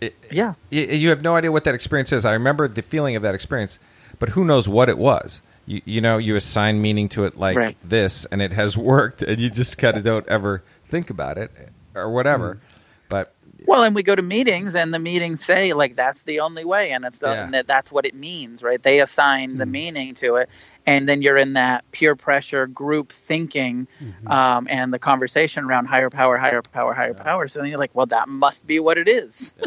[0.00, 2.24] It- yeah, you have no idea what that experience is.
[2.24, 3.78] I remember the feeling of that experience,
[4.18, 5.40] but who knows what it was?
[5.66, 7.76] You, you know, you assign meaning to it like Right.
[7.82, 11.50] this, and it has worked, and you just kind of don't ever think about it
[11.94, 12.54] or whatever.
[12.54, 12.60] Hmm.
[13.08, 13.32] But
[13.66, 16.92] Well, and we go to meetings, and the meetings say like that's the only way,
[16.92, 17.44] and it's the, Yeah.
[17.44, 18.82] and that that's what it means, right?
[18.82, 20.48] They assign the meaning to it,
[20.86, 23.88] and then you're in that peer pressure group thinking,
[24.26, 27.48] um, and the conversation around higher power, higher power, higher power.
[27.48, 29.56] So then you're like, well, that must be what it is.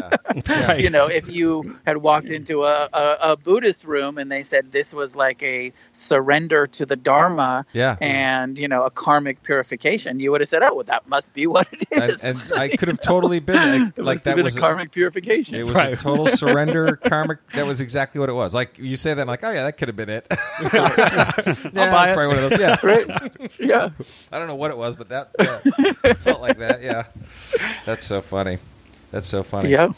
[0.50, 0.80] Right.
[0.80, 4.72] you know, if you had walked into a, a, a Buddhist room and they said
[4.72, 7.96] this was like a surrender to the Dharma, Yeah.
[8.00, 11.46] and you know a karmic purification, you would have said, oh, well, that must be
[11.46, 12.00] what it is.
[12.50, 15.56] and, and I could have totally been like, It like that was a karmic purification.
[15.56, 17.46] It was a total surrender karmic.
[17.50, 18.54] That was exactly what it was.
[18.54, 20.26] Like you say that, I'm like, oh yeah, that could have been it.
[20.72, 22.14] yeah, that's buy it.
[22.14, 22.58] probably one of those.
[22.58, 23.32] Yeah, right?
[23.58, 23.90] Yeah.
[24.32, 26.82] I don't know what it was, but that yeah, felt like that.
[26.82, 27.06] Yeah,
[27.84, 28.58] that's so funny.
[29.10, 29.70] That's so funny.
[29.70, 29.90] Yeah.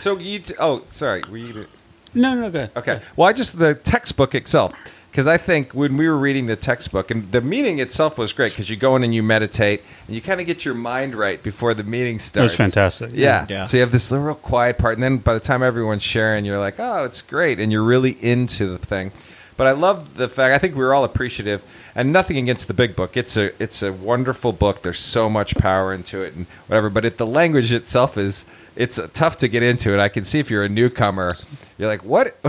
[0.00, 0.38] So you?
[0.38, 1.22] T- oh, sorry.
[1.30, 1.66] Were you?
[2.14, 2.70] No, no, good.
[2.76, 3.00] Okay.
[3.16, 4.74] Well, I just the textbook itself
[5.14, 8.50] because I think when we were reading the textbook and the meeting itself was great
[8.50, 11.40] because you go in and you meditate and you kind of get your mind right
[11.40, 12.54] before the meeting starts.
[12.54, 13.12] It was fantastic.
[13.14, 13.46] Yeah.
[13.48, 13.62] Yeah.
[13.62, 16.44] So you have this little real quiet part, and then by the time everyone's sharing,
[16.44, 19.12] you're like, oh, it's great, and you're really into the thing.
[19.56, 20.52] But I love the fact.
[20.52, 23.16] I think we were all appreciative, and nothing against the big book.
[23.16, 24.82] It's a it's a wonderful book.
[24.82, 26.90] There's so much power into it, and whatever.
[26.90, 30.00] But if the language itself is it's tough to get into it.
[30.00, 31.36] I can see if you're a newcomer,
[31.78, 32.36] you're like, what?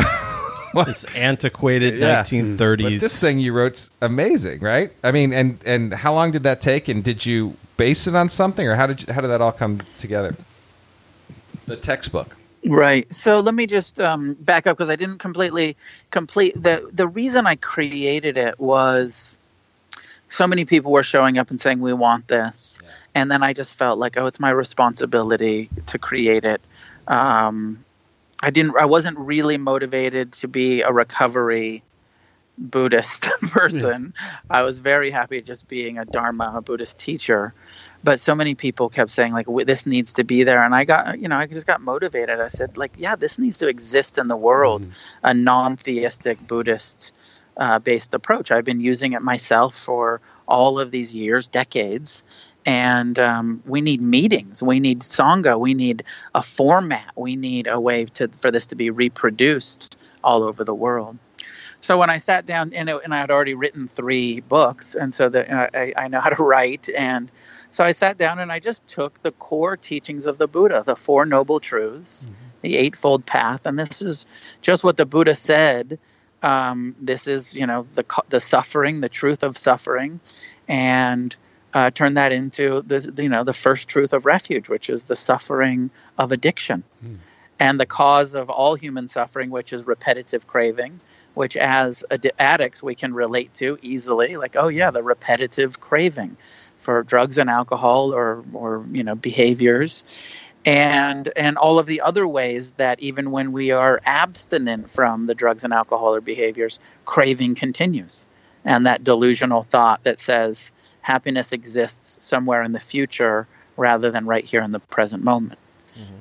[0.76, 0.88] what?
[0.96, 2.24] This antiquated Yeah.
[2.24, 2.84] 1930s.
[2.84, 4.92] But this thing you wrote's amazing, right?
[5.04, 6.88] I mean, and and how long did that take?
[6.88, 9.52] And did you base it on something, or how did you, how did that all
[9.52, 10.36] come together?
[11.66, 12.36] The textbook.
[12.68, 13.12] Right.
[13.14, 15.78] So let me just um, back up because I didn't completely
[16.12, 19.38] complete the the reason I created it was
[20.30, 22.80] so many people were showing up and saying we want this,
[23.14, 26.60] and then I just felt like oh it's my responsibility to create it.
[27.08, 27.85] Um,
[28.42, 28.78] I didn't.
[28.78, 31.84] I wasn't really motivated to be a recovery
[32.58, 34.14] Buddhist person.
[34.50, 37.54] I was very happy just being a Dharma, a Buddhist teacher.
[38.04, 41.20] But so many people kept saying like this needs to be there, and I got
[41.20, 42.40] you know I just got motivated.
[42.40, 44.88] I said like yeah this needs to exist in the world,
[45.24, 47.14] a non-theistic Buddhist
[47.58, 48.52] uh, based approach.
[48.52, 52.24] I've been using it myself for all of these years, decades,
[52.66, 57.80] and um, we need meetings, we need sangha, we need a format, we need a
[57.80, 61.18] way to for this to be reproduced all over the world.
[61.82, 65.14] So when I sat down, and, it, and I had already written three books, and
[65.14, 67.32] so that uh, I, I know how to write, and
[67.70, 70.96] so I sat down and I just took the core teachings of the Buddha, the
[70.96, 72.28] Four Noble Truths,
[72.62, 74.26] the Eightfold Path, and this is
[74.62, 76.00] just what the Buddha said.
[76.42, 80.20] Um, this is, you know, the the suffering, the truth of suffering,
[80.68, 81.36] and
[81.76, 85.16] uh, turn that into the, you know, the first truth of refuge, which is the
[85.16, 86.84] suffering of addiction,
[87.60, 91.00] and the cause of all human suffering, which is repetitive craving
[91.36, 94.38] which as ad- addicts we can relate to easily.
[94.38, 96.38] Like oh yeah the repetitive craving
[96.78, 100.06] for drugs and alcohol or or you know behaviors.
[100.66, 105.36] And and all of the other ways that even when we are abstinent from the
[105.36, 108.26] drugs and alcohol or behaviors craving continues.
[108.64, 110.72] And that delusional thought that says
[111.06, 115.60] happiness exists somewhere in the future rather than right here in the present moment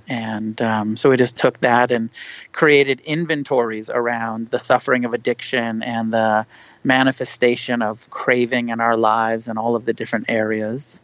[0.08, 2.10] and um, so we just took that and
[2.52, 6.46] created inventories around the suffering of addiction and the
[6.82, 11.00] manifestation of craving in our lives and all of the different areas.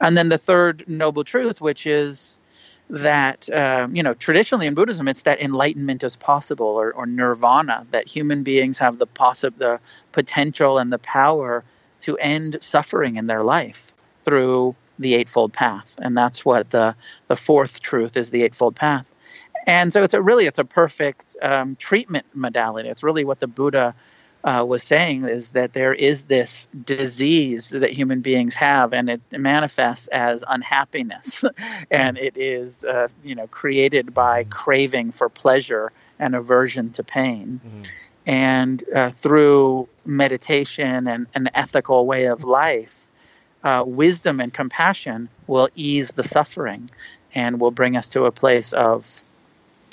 [0.00, 2.40] And then the third noble truth, which is
[2.90, 7.86] that, um, you know, traditionally in Buddhism, it's that enlightenment is possible or, or nirvana,
[7.90, 9.78] that human beings have the, possi- the
[10.10, 11.64] potential and the power
[12.02, 16.94] to end suffering in their life through the eightfold path and that's what the
[17.28, 19.14] the fourth truth is the eightfold path
[19.66, 23.46] and so it's a really it's a perfect um, treatment modality it's really what the
[23.46, 23.94] buddha
[24.44, 29.20] uh, was saying is that there is this disease that human beings have, and it
[29.30, 31.44] manifests as unhappiness,
[31.90, 37.60] and it is uh, you know created by craving for pleasure and aversion to pain.
[37.64, 37.82] Mm-hmm.
[38.26, 43.06] And uh, through meditation and an ethical way of life,
[43.64, 46.88] uh, wisdom and compassion will ease the suffering
[47.34, 49.24] and will bring us to a place of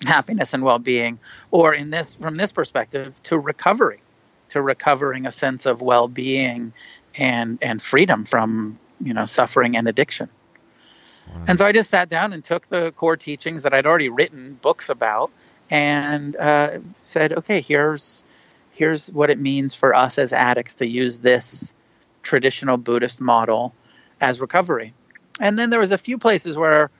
[0.05, 1.19] happiness and well-being
[1.51, 3.99] or in this from this perspective to recovery
[4.47, 6.71] to recovering a sense of well-being
[7.15, 10.29] and and freedom from you know suffering and addiction
[11.27, 11.43] wow.
[11.49, 14.57] and so i just sat down and took the core teachings that i'd already written
[14.61, 15.31] books about
[15.69, 18.23] and uh, said okay here's
[18.71, 21.73] here's what it means for us as addicts to use this
[22.21, 23.73] traditional buddhist model
[24.21, 24.93] as recovery
[25.39, 26.91] and then there was a few places where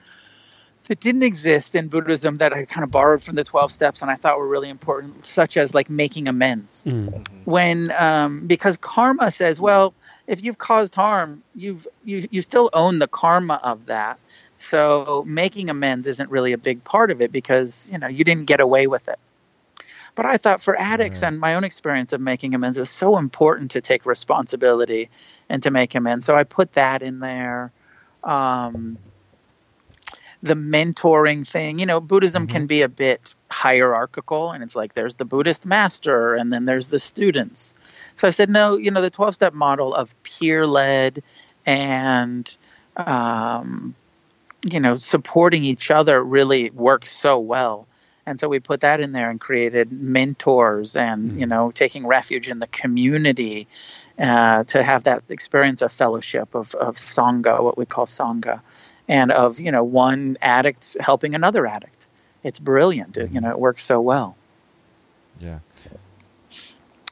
[0.88, 4.10] that didn't exist in Buddhism that I kind of borrowed from the 12 steps and
[4.10, 6.82] I thought were really important, such as like making amends.
[6.86, 7.26] Mm.
[7.44, 9.92] When, um, because karma says, well,
[10.26, 14.18] if you've caused harm, you've, you, you still own the karma of that.
[14.60, 18.44] So making amends isn't really a big part of it because, you know, you didn't
[18.44, 19.18] get away with it.
[20.14, 23.16] But I thought for addicts and my own experience of making amends, it was so
[23.16, 25.08] important to take responsibility
[25.48, 26.26] and to make amends.
[26.26, 27.72] So I put that in there.
[28.22, 28.98] Um,
[30.42, 31.78] the mentoring thing.
[31.78, 32.52] You know, Buddhism mm-hmm.
[32.52, 36.88] can be a bit hierarchical, and it's like there's the Buddhist master, and then there's
[36.88, 38.12] the students.
[38.16, 41.22] So I said, no, you know, the 12 step model of peer led
[41.64, 42.56] and,
[42.96, 43.94] um,
[44.64, 47.86] you know, supporting each other really works so well.
[48.26, 51.38] And so we put that in there and created mentors and, mm-hmm.
[51.40, 53.66] you know, taking refuge in the community
[54.18, 58.60] uh, to have that experience of fellowship, of, of Sangha, what we call Sangha
[59.10, 62.08] and of you know one addict helping another addict.
[62.44, 63.18] It's brilliant.
[63.18, 64.36] It, you know, it works so well.
[65.40, 65.58] Yeah.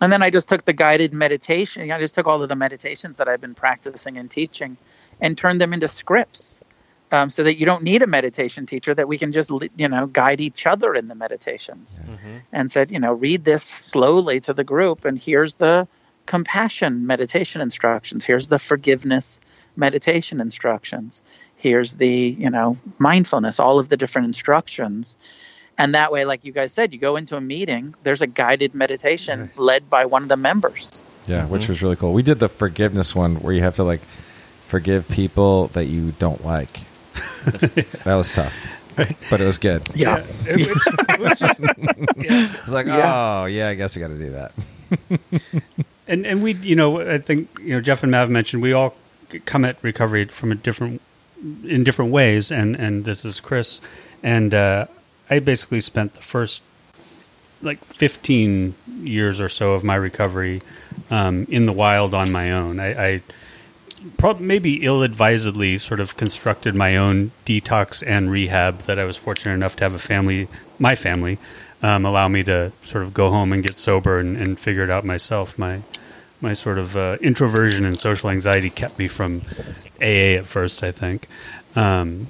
[0.01, 1.91] And then I just took the guided meditation.
[1.91, 4.77] I just took all of the meditations that I've been practicing and teaching,
[5.21, 6.63] and turned them into scripts,
[7.11, 8.95] um, so that you don't need a meditation teacher.
[8.95, 12.39] That we can just you know guide each other in the meditations, mm-hmm.
[12.53, 15.89] and said you know read this slowly to the group, and here's the
[16.29, 18.25] compassion meditation instructions.
[18.25, 19.41] Here's the forgiveness
[19.77, 21.23] meditation instructions.
[21.57, 25.17] Here's the, you know, mindfulness, all of the different instructions.
[25.79, 28.75] And that way, like you guys said, you go into a meeting, there's a guided
[28.75, 29.59] meditation right.
[29.59, 31.03] led by one of the members.
[31.27, 31.51] Yeah, mm-hmm.
[31.51, 32.13] which was really cool.
[32.13, 34.01] We did the forgiveness one where you have to like
[34.61, 36.81] forgive people that you don't like.
[38.05, 38.53] that was tough.
[39.31, 39.89] But it was good.
[39.95, 40.19] Yeah.
[40.19, 40.25] yeah.
[40.49, 42.49] It, was, it was just, yeah.
[42.61, 43.43] It's like, yeah.
[43.43, 44.53] oh, yeah, I guess we got to do that.
[46.09, 48.95] and and we, you know, I think you know Jeff and Mav mentioned we all
[49.45, 51.01] come at recovery from a different
[51.65, 53.81] in different ways, and and this is Chris,
[54.23, 54.87] and uh,
[55.31, 56.63] I basically spent the first
[57.61, 60.63] like 15 years or so of my recovery
[61.11, 62.79] um, in the wild on my own.
[62.79, 63.23] I, I
[64.41, 69.77] maybe ill-advisedly sort of constructed my own detox and rehab that I was fortunate enough
[69.77, 71.39] to have a family, my family,
[71.83, 74.91] um, allow me to sort of go home and get sober and, and figure it
[74.91, 75.59] out myself.
[75.59, 75.83] My
[76.41, 79.43] my sort of uh, introversion and social anxiety kept me from
[80.01, 81.27] AA at first, I think.
[81.75, 82.29] Um,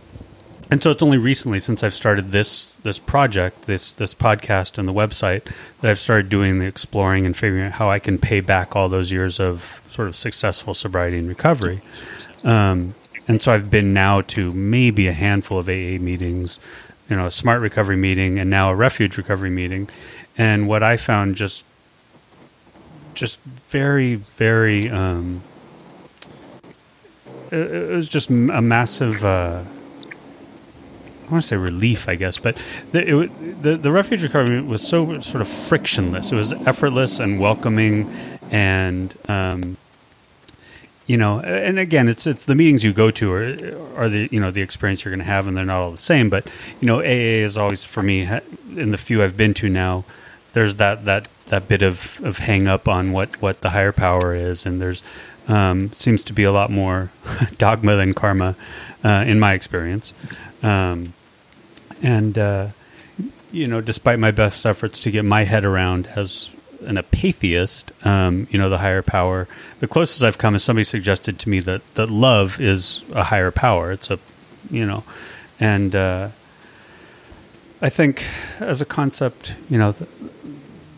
[0.70, 4.86] and so it's only recently since I've started this this project, this this podcast and
[4.86, 5.50] the website
[5.80, 8.88] that I've started doing the exploring and figuring out how I can pay back all
[8.88, 11.80] those years of sort of successful sobriety and recovery.
[12.44, 12.94] Um,
[13.26, 16.58] and so I've been now to maybe a handful of AA meetings,
[17.08, 19.88] you know, a smart recovery meeting and now a refuge recovery meeting.
[20.36, 21.64] And what I found just
[23.14, 24.88] just very, very.
[24.90, 25.42] Um,
[27.50, 29.24] it, it, was just a massive.
[29.24, 29.64] Uh,
[31.28, 32.56] I want to say relief, I guess, but
[32.92, 36.32] the, it, the the refuge recovery was so sort of frictionless.
[36.32, 38.10] It was effortless and welcoming,
[38.50, 39.76] and um,
[41.06, 43.44] you know, and again, it's it's the meetings you go to are
[43.96, 45.98] are the you know the experience you're going to have, and they're not all the
[45.98, 46.30] same.
[46.30, 46.46] But
[46.80, 48.26] you know, AA is always for me
[48.74, 50.04] in the few I've been to now.
[50.54, 54.34] There's that that that bit of, of hang up on what, what the higher power
[54.34, 55.02] is, and there's
[55.46, 57.10] um, seems to be a lot more
[57.58, 58.54] dogma than karma
[59.04, 60.12] uh, in my experience.
[60.62, 61.14] Um,
[62.02, 62.68] and uh,
[63.50, 66.50] you know, despite my best efforts to get my head around as
[66.82, 69.48] an apatheist, um, you know, the higher power,
[69.80, 73.50] the closest I've come is somebody suggested to me that that love is a higher
[73.50, 73.90] power.
[73.90, 74.18] It's a,
[74.70, 75.02] you know,
[75.58, 76.28] and uh,
[77.80, 78.24] I think
[78.60, 79.94] as a concept, you know,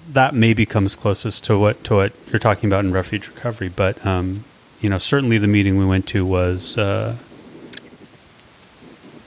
[0.09, 3.69] that maybe comes closest to what to what you're talking about in refuge recovery.
[3.69, 4.45] But um,
[4.81, 6.77] you know, certainly the meeting we went to was.
[6.77, 7.17] Uh,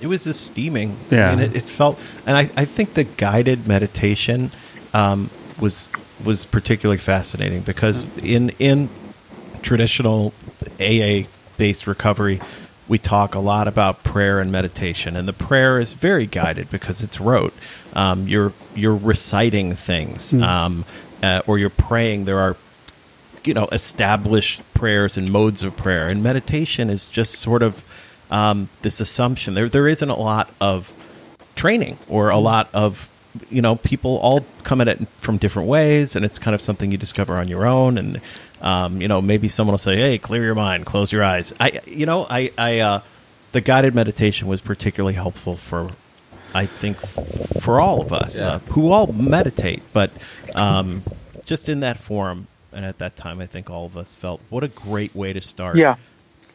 [0.04, 0.98] it was just steaming.
[1.10, 4.52] Yeah, I mean, it, it, felt, and I, I think the guided meditation
[4.94, 5.30] um,
[5.60, 5.88] was
[6.26, 8.90] was particularly fascinating because in in
[9.62, 10.34] traditional
[10.78, 11.22] AA
[11.56, 12.42] based recovery,
[12.90, 17.02] we talk a lot about prayer and meditation, and the prayer is very guided because
[17.02, 17.54] it's rote.
[17.94, 20.84] Um, you're you're reciting things, um,
[21.24, 22.26] uh, or you're praying.
[22.26, 22.58] There are
[23.46, 27.86] you know established prayers and modes of prayer, and meditation is just sort of
[28.34, 29.54] um, this assumption.
[29.54, 30.94] There there isn't a lot of
[31.56, 33.08] training or a lot of
[33.50, 36.92] you know people all come at it from different ways and it's kind of something
[36.92, 38.20] you discover on your own and
[38.62, 41.80] um, you know maybe someone will say hey clear your mind close your eyes i
[41.88, 43.00] you know i i uh,
[43.52, 45.90] the guided meditation was particularly helpful for
[46.56, 46.98] i think
[47.62, 48.48] for all of us Yeah.
[48.54, 50.12] uh, who all meditate but
[50.56, 51.04] um,
[51.46, 54.64] just in that forum and at that time i think all of us felt what
[54.64, 55.96] a great way to start Yeah.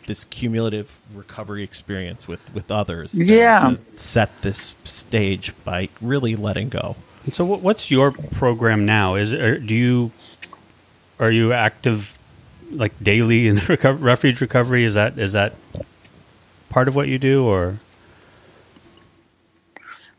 [0.08, 3.60] This cumulative recovery experience with with others Yeah.
[3.76, 9.14] to set this stage by really letting go And so, what's your program now?
[9.14, 10.10] Is it, do you
[11.20, 12.18] are you active
[12.72, 14.84] like daily in reco- refuge recovery?
[14.84, 15.54] Is that is that
[16.70, 17.78] part of what you do, or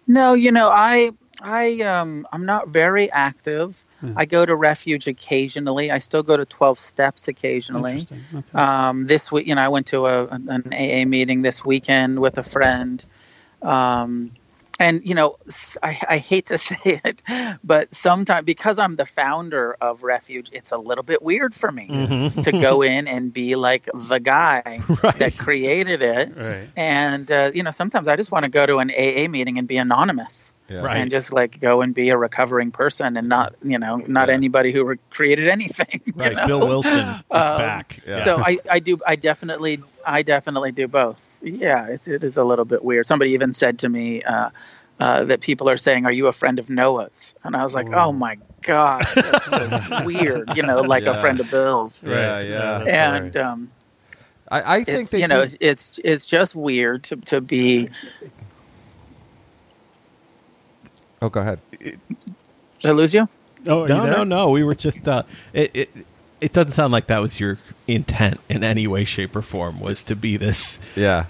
[0.07, 1.11] No, you know, I
[1.41, 3.83] I um I'm not very active.
[4.15, 5.91] I go to refuge occasionally.
[5.91, 8.05] I still go to 12 steps occasionally.
[8.33, 8.57] Okay.
[8.57, 12.37] Um, this week, you know, I went to a, an AA meeting this weekend with
[12.37, 13.05] a friend.
[13.61, 14.31] Um,
[14.79, 15.35] and, you know,
[15.83, 17.21] I, I hate to say it,
[17.63, 22.31] but sometimes because I'm the founder of Refuge, it's a little bit weird for me
[22.43, 24.81] to go in and be like the guy
[25.17, 26.31] that created it.
[26.35, 26.69] Right.
[26.77, 29.67] And, uh, you know, sometimes I just want to go to an AA meeting and
[29.67, 30.82] be anonymous Yeah.
[30.82, 30.97] Right.
[30.97, 34.72] and just like go and be a recovering person and not, you know, not anybody
[34.72, 36.01] who re- created anything.
[36.05, 36.47] you right know?
[36.47, 38.15] bill wilson is Um, back Yeah.
[38.17, 41.41] So I, I do I definitely I definitely do both.
[41.43, 43.05] Yeah, it's, it is a little bit weird.
[43.05, 44.49] Somebody even said to me uh,
[44.99, 47.88] uh, that people are saying, "Are you a friend of Noah's?" And I was like,
[47.93, 51.11] "Oh my god, that's so weird." You know, like Yeah.
[51.11, 52.03] a friend of Bill's.
[52.03, 52.59] Yeah, yeah.
[52.84, 53.72] That's And um,
[54.51, 57.39] I, I think it's they you know do- it's, it's it's just weird to to
[57.39, 57.88] be.
[61.22, 61.59] Oh, go ahead.
[61.80, 61.99] Did
[62.86, 63.28] I lose you?
[63.67, 64.11] Oh, are you no there?
[64.17, 65.89] no no we were just uh it, it
[66.39, 67.57] it doesn't sound like that was your
[67.88, 71.26] intent in any way shape or form was to be this Yeah.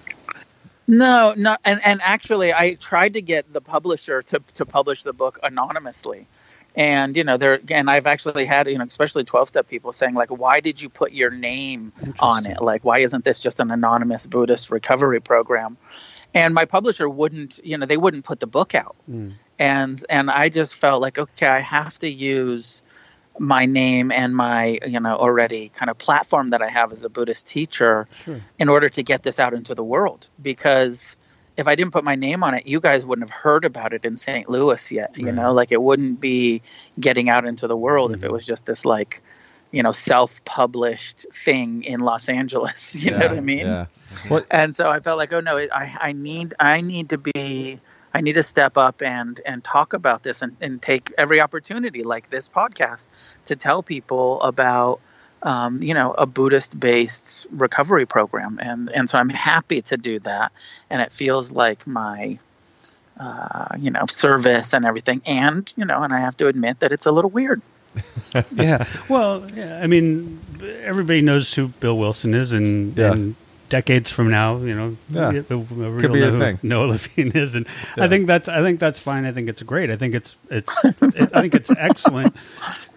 [0.89, 5.13] No, no, and and actually, I tried to get the publisher to to publish the
[5.13, 6.25] book anonymously,
[6.75, 10.15] and you know, there and I've actually had you know, especially twelve step people saying
[10.15, 12.59] like, why did you put your name on it?
[12.59, 15.77] Like, why isn't this just an anonymous Buddhist recovery program?
[16.33, 18.95] And my publisher wouldn't, you know, they wouldn't put the book out,
[19.59, 22.81] and and I just felt like, okay, I have to use
[23.37, 27.09] my name and my you know already kind of platform that I have as a
[27.09, 28.07] Buddhist teacher
[28.57, 31.15] in order to get this out into the world because
[31.55, 34.03] if I didn't put my name on it you guys wouldn't have heard about it
[34.03, 34.49] in St.
[34.49, 36.61] Louis yet you know like it wouldn't be
[36.99, 38.25] getting out into the world if mm-hmm.
[38.25, 39.21] it was just this like
[39.71, 43.85] you know self-published thing in Los Angeles you know what I mean Yeah.
[44.27, 44.47] What?
[44.49, 47.77] and so I felt like, oh no, I I need I need to be
[48.13, 52.03] I need to step up and and talk about this and, and take every opportunity
[52.03, 53.07] like this podcast
[53.45, 54.99] to tell people about
[55.43, 60.19] um, you know a Buddhist based recovery program and and so I'm happy to do
[60.19, 60.51] that
[60.89, 62.39] and it feels like my
[63.19, 66.91] uh, you know service and everything and you know and I have to admit that
[66.91, 67.61] it's a little weird
[68.53, 68.85] yeah.
[69.09, 70.39] Well, yeah, I mean,
[70.83, 73.13] everybody knows who Bill Wilson is, and, Yeah.
[73.13, 73.35] and
[73.69, 75.29] decades from now, you know, Yeah.
[75.31, 76.59] we- we'll Could be know a thing.
[76.63, 77.65] Noah Levine is, and
[77.97, 78.05] Yeah.
[78.05, 79.25] I think that's I think that's fine.
[79.25, 79.89] I think it's great.
[79.89, 82.35] I think it's it's it, I think it's excellent.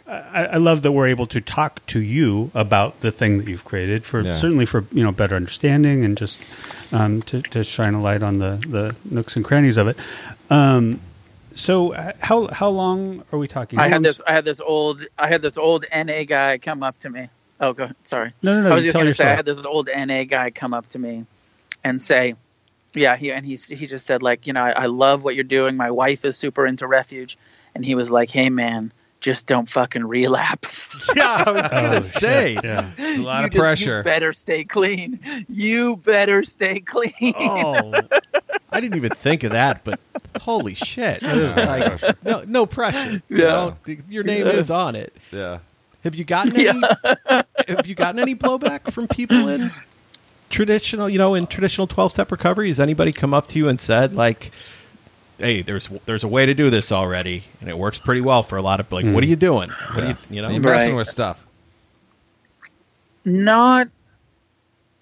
[0.07, 3.65] I, I love that we're able to talk to you about the thing that you've
[3.65, 4.33] created for Yeah.
[4.35, 6.41] certainly for you know better understanding and just
[6.93, 9.97] um, to to shine a light on the the nooks and crannies of it.
[10.51, 11.01] Um,
[11.55, 13.79] so how how long are we talking?
[13.79, 16.99] I had this I had this old I had this old NA guy come up
[17.01, 17.29] to me.
[17.63, 18.33] Oh, go sorry.
[18.43, 20.51] No, no, no, I was just going to say I had this old NA guy
[20.51, 21.25] come up to me
[21.85, 22.35] and say,
[22.95, 25.45] yeah, he and he he just said like, you know, I, I love what you're
[25.45, 25.77] doing.
[25.77, 27.39] My wife is super into refuge,
[27.75, 30.97] and he was like, hey man, just don't fucking relapse.
[31.17, 32.91] yeah i was gonna Oh, say yeah.
[32.97, 33.99] There's a lot You of just- pressure.
[33.99, 35.21] You better stay clean.
[35.49, 37.33] You better stay clean.
[37.39, 37.93] oh
[38.75, 40.01] i didn't even think of that but
[40.41, 43.45] holy shit Like, no, no pressure you Yeah.
[43.45, 43.75] know?
[44.09, 45.59] your name is on it yeah.
[46.05, 46.83] Have you gotten any?
[47.69, 49.71] have you gotten any blowback from people in
[50.51, 52.69] traditional, you know, in traditional twelve step recovery?
[52.69, 54.51] Has anybody come up to you and said like,
[55.39, 58.57] "Hey, there's there's a way to do this already, and it works pretty well for
[58.57, 59.71] a lot of like, what are you doing?
[59.71, 60.99] What are you, you know?" You're messing Right.
[60.99, 61.47] with stuff.
[63.25, 63.89] not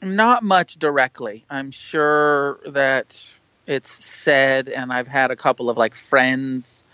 [0.03, 3.22] not much directly i'm sure that
[3.66, 6.84] it's said and i've had a couple of like friends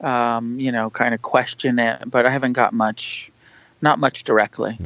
[0.00, 3.30] um, you know, kind of question it, but I haven't got much,
[3.84, 4.76] not much directly.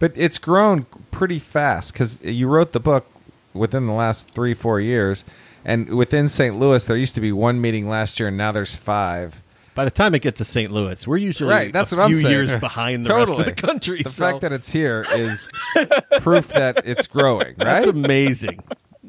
[0.00, 3.06] But it's grown pretty fast because you wrote the book
[3.54, 5.24] within the last three, four years.
[5.64, 6.58] And within St.
[6.58, 9.42] Louis, there used to be one meeting last year, and now there's five.
[9.74, 10.72] By the time it gets to St.
[10.72, 12.32] Louis, we're usually Right, that's a what I'm saying.
[12.34, 14.02] years behind the rest of the country.
[14.02, 15.48] The so fact that it's here is
[16.20, 17.58] proof that it's growing, right?
[17.58, 18.60] that's amazing.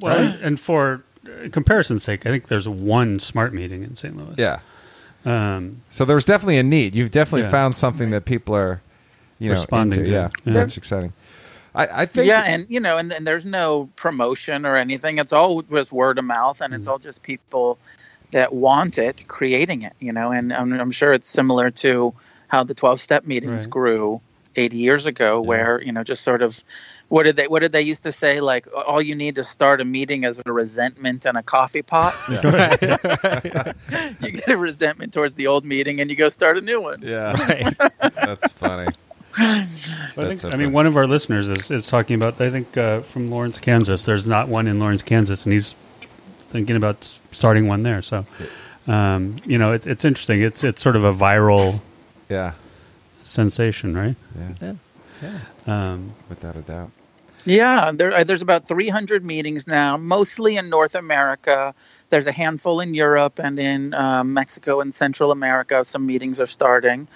[0.01, 4.15] Well, and for uh, comparison's sake, I think there's one smart meeting in St.
[4.15, 4.35] Louis.
[4.37, 4.59] yeah.
[5.25, 6.95] Um, So there was definitely a need.
[6.95, 7.51] You've definitely Yeah.
[7.51, 8.81] found something that people are,
[9.41, 10.11] you know, Responding into.
[10.11, 10.15] to.
[10.15, 10.53] Yeah, Yeah.
[10.53, 11.13] that's exciting.
[11.73, 12.27] I, I think.
[12.27, 15.17] yeah, and you know, and, and there's no promotion or anything.
[15.19, 16.91] It's all just word of mouth, and it's Mm.
[16.91, 17.77] all just people
[18.31, 19.93] that want it creating it.
[19.99, 22.13] You know, and I'm, I'm sure it's similar to
[22.49, 23.69] how the 12 step meetings Right.
[23.69, 24.21] grew
[24.57, 26.61] 80 years ago, where you know, just sort of,
[27.07, 28.41] what did they what did they used to say?
[28.41, 32.13] Like, all you need to start a meeting is a resentment and a coffee pot.
[34.19, 36.97] you get a resentment towards the old meeting, and you go start a new one.
[37.01, 37.77] yeah, right.
[38.15, 38.89] that's funny.
[39.37, 42.75] I, think, so I mean, one of our listeners is, is talking about, I think,
[42.77, 44.03] uh, from Lawrence, Kansas.
[44.03, 45.73] There's not one in Lawrence, Kansas, and he's
[46.39, 48.01] thinking about starting one there.
[48.01, 48.25] So,
[48.87, 50.41] um, you know, it, it's interesting.
[50.41, 51.79] It's it's sort of a viral
[52.29, 52.53] Yeah,
[53.23, 54.15] sensation, right?
[54.61, 56.91] yeah, Um, without a doubt.
[57.45, 61.73] Yeah, there, uh, there's about 300 meetings now, mostly in North America.
[62.09, 65.83] There's a handful in Europe and in um, Mexico and Central America.
[65.83, 67.07] Some meetings are starting.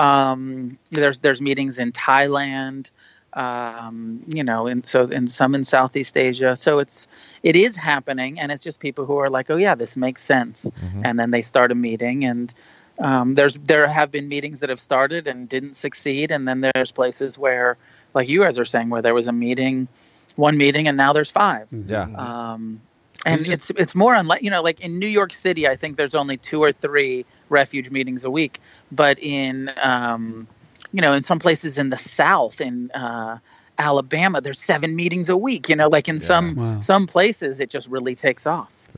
[0.00, 2.90] Um, there's there's meetings in Thailand,
[3.32, 6.56] um, you know, and so and some in Southeast Asia.
[6.56, 9.96] So it's it is happening, and it's just people who are like, oh yeah, this
[9.96, 10.70] makes sense,
[11.04, 12.52] and then they start a meeting and.
[12.98, 16.92] Um, there's there have been meetings that have started and didn't succeed, and then there's
[16.92, 17.78] places where,
[18.12, 19.88] like you guys are saying, where there was a meeting,
[20.36, 21.68] one meeting, and now there's five.
[21.86, 22.06] Yeah,
[22.52, 22.82] Um,
[23.26, 26.14] and it's it's more unlike you know like in New York City, I think there's
[26.14, 28.60] only two or three refuge meetings a week,
[28.90, 30.46] but in um,
[30.92, 33.38] you know in some places in the South in uh,
[33.78, 35.68] Alabama, there's seven meetings a week.
[35.68, 36.80] You know, like in some Wow.
[36.80, 38.88] some places, it just really takes off.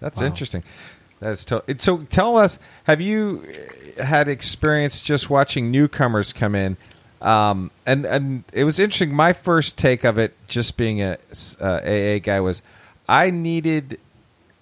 [0.00, 0.62] that's interesting.
[1.20, 1.98] That's to- so.
[2.10, 3.44] Tell us, have you
[3.98, 6.78] uh, had experience just watching newcomers come in?
[7.20, 9.14] Um, and and it was interesting.
[9.14, 11.18] My first take of it, just being a
[11.60, 12.62] uh, AA guy, was
[13.10, 13.98] I needed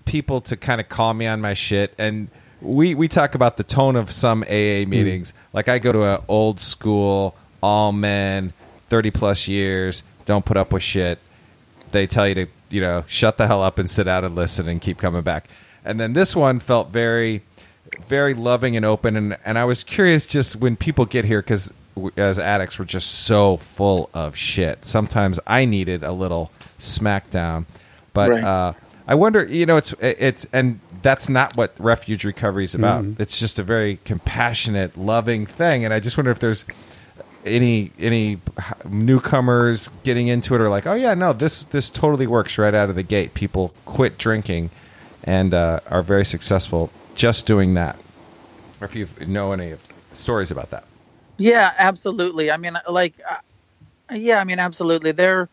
[0.07, 2.29] people to kind of call me on my shit and
[2.63, 4.89] we we talk about the tone of some AA hmm.
[4.91, 5.35] meetings.
[5.53, 8.55] Like I go to an old school all men
[8.87, 11.19] 30 plus years don't put up with shit.
[11.91, 14.67] They tell you to you know shut the hell up and sit out and listen
[14.67, 15.49] and keep coming back.
[15.85, 17.43] And then this one felt very
[18.07, 21.71] very loving and open and and I was curious just when people get here cuz
[22.17, 24.87] as addicts we're just so full of shit.
[24.87, 27.67] Sometimes I needed a little smackdown
[28.19, 28.45] but Right.
[28.45, 28.73] uh
[29.07, 33.05] I wonder, you know, it's it's and that's not what refuge recovery is about.
[33.19, 36.67] It's just a very compassionate, loving thing, and I just wonder if there's
[37.47, 38.39] any any
[38.85, 42.91] newcomers getting into it or like, oh yeah, no, this this totally works right out
[42.91, 43.33] of the gate.
[43.33, 44.71] People quit drinking
[45.25, 47.97] and uh, are very successful just doing that.
[48.81, 49.75] Or if you know any
[50.13, 50.85] stories about that.
[51.39, 52.51] Yeah, absolutely.
[52.51, 53.37] I mean, like, uh,
[54.15, 55.13] yeah, I mean, absolutely.
[55.13, 55.49] There,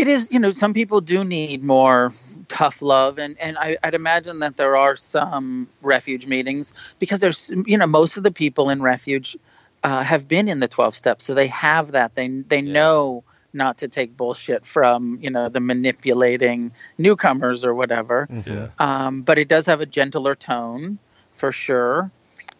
[0.00, 0.32] it is.
[0.32, 2.10] You know, some people do need more
[2.48, 7.52] tough love, and and I, I'd imagine that there are some refuge meetings because there's,
[7.66, 9.36] you know, most of the people in refuge
[9.84, 12.14] uh, have been in the twelve steps, so they have that.
[12.14, 18.26] They they know not to take bullshit from you know the manipulating newcomers or whatever.
[18.46, 18.68] Yeah.
[18.78, 20.98] Um, but it does have a gentler tone
[21.32, 22.10] for sure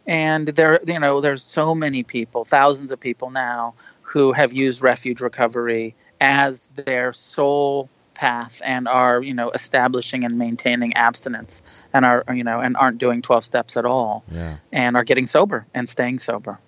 [0.07, 4.81] and there you know there's so many people thousands of people now who have used
[4.83, 11.63] refuge recovery as their sole path and are you know establishing and maintaining abstinence
[11.95, 15.27] and are you know and aren't doing 12 steps at all Yeah, and are getting
[15.27, 16.59] sober and staying sober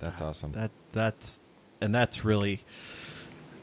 [0.00, 0.52] that's awesome.
[0.52, 1.40] That that's
[1.80, 2.60] and that's really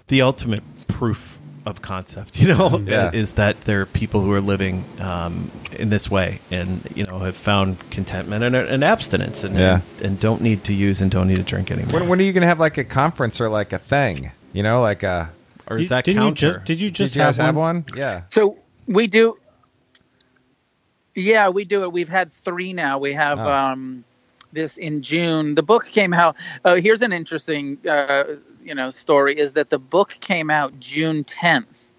[0.08, 1.38] the ultimate proof
[1.68, 2.38] of concept.
[2.42, 3.12] You know, Yeah.
[3.14, 7.20] is that there are people who are living um, in this way and you know
[7.20, 9.82] have found contentment and, and abstinence and, Yeah.
[10.00, 12.00] and and don't need to use and don't need to drink anymore.
[12.00, 14.32] When, when are you going to have like a conference or like a thing?
[14.54, 15.30] You know, like a.
[15.68, 16.47] or is you- that didn't counter?
[16.47, 17.84] You ju- did you just did you have, have one?
[17.84, 17.86] one?
[17.95, 18.24] Yeah.
[18.30, 19.38] so we do
[21.16, 23.52] yeah we do it we've had three now we have Oh.
[23.52, 24.04] um
[24.54, 26.36] this in june the book came out
[26.66, 28.24] uh, here's an interesting uh,
[28.64, 31.91] you know story is that the book came out june 10th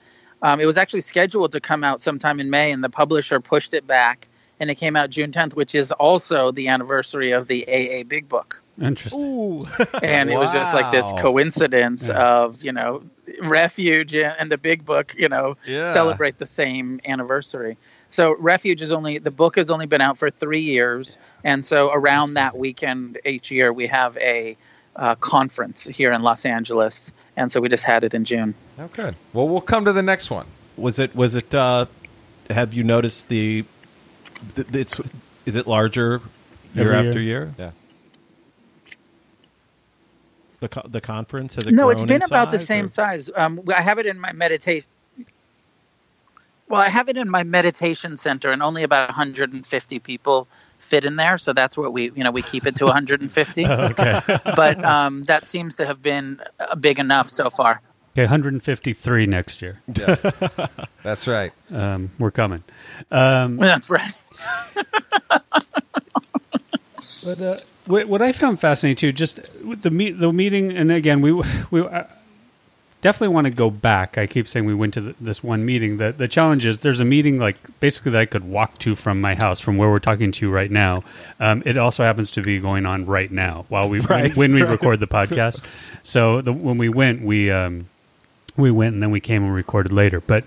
[0.42, 3.74] um, it was actually scheduled to come out sometime in may and the publisher pushed
[3.74, 4.28] it back
[4.62, 8.28] and it came out june 10th which is also the anniversary of the aa big
[8.28, 9.20] book Interesting.
[9.20, 9.66] Ooh.
[10.02, 12.24] and it was just like this coincidence Yeah.
[12.42, 13.02] of you know
[13.42, 15.84] Refuge and the Big Book, you know, Yeah.
[15.84, 17.76] celebrate the same anniversary.
[18.10, 21.90] So Refuge is only the book has only been out for three years, and so
[21.92, 24.56] around that weekend each year we have a
[24.96, 28.54] uh, conference here in Los Angeles, and so we just had it in June.
[28.78, 29.14] Oh, good.
[29.32, 30.46] Well, we'll come to the next one.
[30.76, 31.14] Was it?
[31.14, 31.54] Was it?
[31.54, 31.86] Uh,
[32.50, 33.64] have you noticed the?
[34.54, 35.00] Th- It's
[35.46, 36.20] is it larger
[36.74, 37.44] year Every after year?
[37.44, 37.54] year?
[37.58, 37.70] Yeah.
[40.60, 42.88] The co- the conference has it No, it's grown been in about the same or-
[42.88, 43.30] size.
[43.34, 44.88] Um, I have it in my meditation.
[46.68, 50.46] Well, I have it in my meditation center, and only about 150 people
[50.78, 51.36] fit in there.
[51.36, 53.66] So that's what we, you know, we keep it to 150.
[53.68, 54.20] Okay.
[54.56, 57.82] but um, that seems to have been uh, big enough so far.
[58.12, 59.80] Okay, 153 next year.
[61.02, 61.52] That's right.
[61.70, 62.62] Um, we're coming.
[63.10, 64.14] Um, That's right.
[67.24, 67.56] But uh,
[67.86, 71.32] what, what I found fascinating too, just with the meet the meeting, and again, we
[71.70, 72.04] we uh,
[73.00, 74.18] definitely want to go back.
[74.18, 75.96] I keep saying we went to the, this one meeting.
[75.98, 79.20] The the challenge is there's a meeting like basically that I could walk to from
[79.20, 81.02] my house, from where we're talking to you right now.
[81.40, 84.62] Um, it also happens to be going on right now while we Right, when, we
[84.62, 84.70] right.
[84.70, 85.62] record the podcast.
[86.04, 87.88] So the, when we went, we um,
[88.56, 90.20] we went and then we came and recorded later.
[90.20, 90.44] But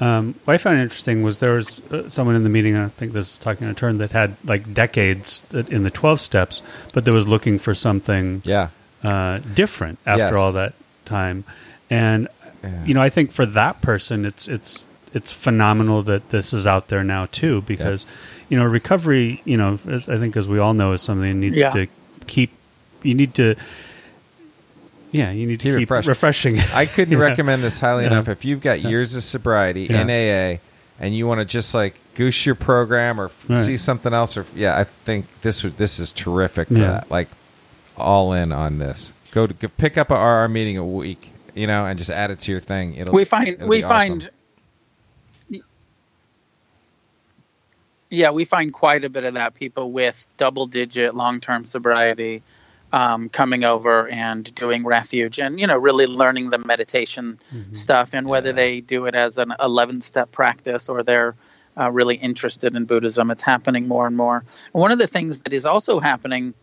[0.00, 3.12] um, what I found interesting was there was uh, someone in the meeting, I think
[3.12, 6.62] this is talking a turn, that had like decades in the 12 steps,
[6.94, 8.68] but that was looking for something Yeah.
[9.02, 10.34] uh, different after Yes.
[10.34, 11.44] all that time.
[11.90, 12.28] And,
[12.84, 16.88] you know, I think for that person, it's, it's, it's phenomenal that this is out
[16.88, 18.06] there now too, because,
[18.48, 21.56] you know, recovery, you know, I think as we all know, is something that needs
[21.56, 21.70] Yeah.
[21.70, 21.86] to
[22.26, 22.50] keep,
[23.02, 23.56] you need to,
[25.12, 26.54] yeah, you need to Keep keep refreshing.
[26.56, 26.74] refreshing.
[26.74, 27.24] I couldn't Yeah.
[27.24, 28.12] recommend this highly Yeah.
[28.12, 28.28] enough.
[28.28, 30.02] If you've got years of sobriety Yeah.
[30.02, 30.60] in AA
[31.00, 33.64] and you want to just like goose your program or f- Right.
[33.64, 36.90] see something else, or yeah, I think this would this is terrific for Yeah.
[36.90, 37.10] that.
[37.10, 37.28] Like
[37.96, 39.12] all in on this.
[39.32, 42.30] Go to go pick up a RR meeting a week, you know, and just add
[42.30, 42.94] it to your thing.
[42.96, 43.96] It'll we find it'll we be awesome.
[44.20, 44.30] find
[48.10, 52.42] yeah we find quite a bit of that people with double digit long term sobriety
[52.92, 57.38] um, coming over and doing refuge and you know really learning the meditation
[57.72, 61.34] stuff and whether they do it as an 11 step practice or they're
[61.78, 63.30] uh, really interested in buddhism.
[63.30, 64.44] It's happening more and more.
[64.72, 66.54] One of the things that is also happening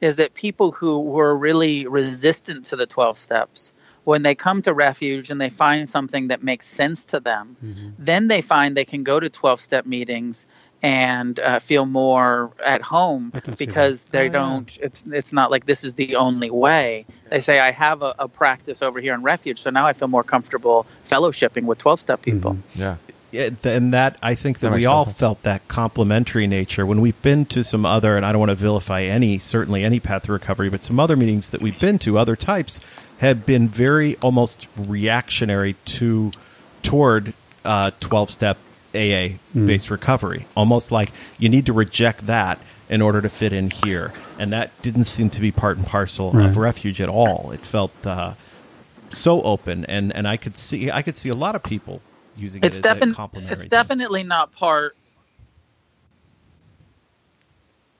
[0.00, 3.72] is that people who were really resistant to the 12 steps
[4.02, 7.56] when they come to refuge and they find something that makes sense to them
[7.98, 10.46] then they find they can go to 12 step meetings
[10.84, 15.82] and uh, feel more at home because they Oh, don't it's it's not like this
[15.82, 17.06] is the only way.
[17.30, 20.08] They say i have a, a practice over here in refuge so now i feel
[20.08, 22.58] more comfortable fellowshipping with 12 step people.
[22.74, 22.96] Yeah.
[23.32, 25.18] Yeah, th- and that I think that, That we all sense.
[25.18, 26.86] felt that complementary nature.
[26.86, 29.98] When we've been to some other, and I don't want to vilify any, certainly any
[29.98, 32.78] path to recovery, but some other meetings that we've been to, other types,
[33.18, 36.30] have been very almost reactionary to
[36.84, 37.32] toward
[37.64, 38.56] uh, twelve step
[38.94, 43.70] AA based recovery, almost like you need to reject that in order to fit in
[43.70, 46.46] here, and that didn't seem to be part and parcel Right.
[46.48, 47.50] of refuge at all.
[47.52, 47.92] It felt.
[48.06, 48.34] Uh,
[49.10, 52.00] so open and and I could see I could see a lot of people
[52.36, 53.68] using it it's as a definitely complementary it's thing.
[53.68, 54.96] definitely not part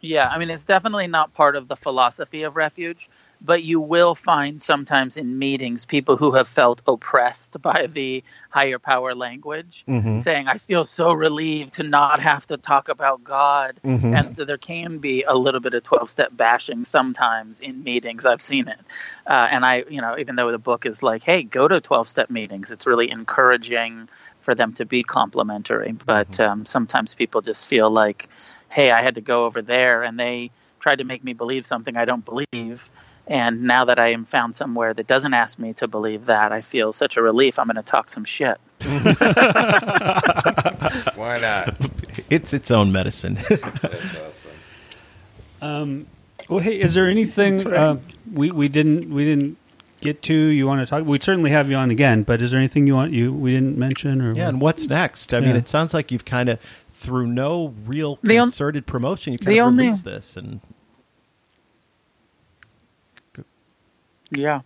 [0.01, 3.09] yeah i mean it's definitely not part of the philosophy of refuge
[3.41, 8.79] but you will find sometimes in meetings people who have felt oppressed by the higher
[8.79, 10.17] power language Mm-hmm.
[10.19, 14.15] saying i feel so relieved to not have to talk about god Mm-hmm.
[14.15, 18.25] and so there can be a little bit of 12 step bashing sometimes in meetings
[18.27, 18.79] i've seen it
[19.27, 22.09] uh, and i you know even though the book is like hey go to 12
[22.09, 24.09] step meetings it's really encouraging
[24.39, 25.93] for them to be complimentary.
[26.07, 28.29] but um, sometimes people just feel like
[28.69, 31.97] hey i had to go over there and they tried to make me believe something
[31.97, 32.91] i don't believe
[33.27, 36.61] and now that i am found somewhere that doesn't ask me to believe that i
[36.61, 38.59] feel such a relief i'm going to talk some shit
[41.15, 41.75] Why not?
[42.29, 43.39] It's its own medicine.
[43.49, 44.17] That's
[45.63, 46.07] awesome.
[46.51, 47.97] Well, hey, is there anything uh,
[48.33, 49.57] we we didn't we didn't
[50.03, 50.35] get to?
[50.35, 51.05] You want to talk?
[51.07, 53.79] We'd certainly have you on again, but is there anything you want you we didn't
[53.79, 55.33] mention or yeah, and what's next?
[55.33, 56.59] I mean, it sounds like you've kind of
[56.93, 60.61] through no real The on- concerted promotion, you kind the of only- released this, and
[64.37, 64.61] Yeah.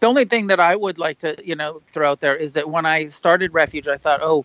[0.00, 2.68] The only thing that I would like to, you know, throw out there is that
[2.68, 4.44] when I started Refuge, I thought, oh,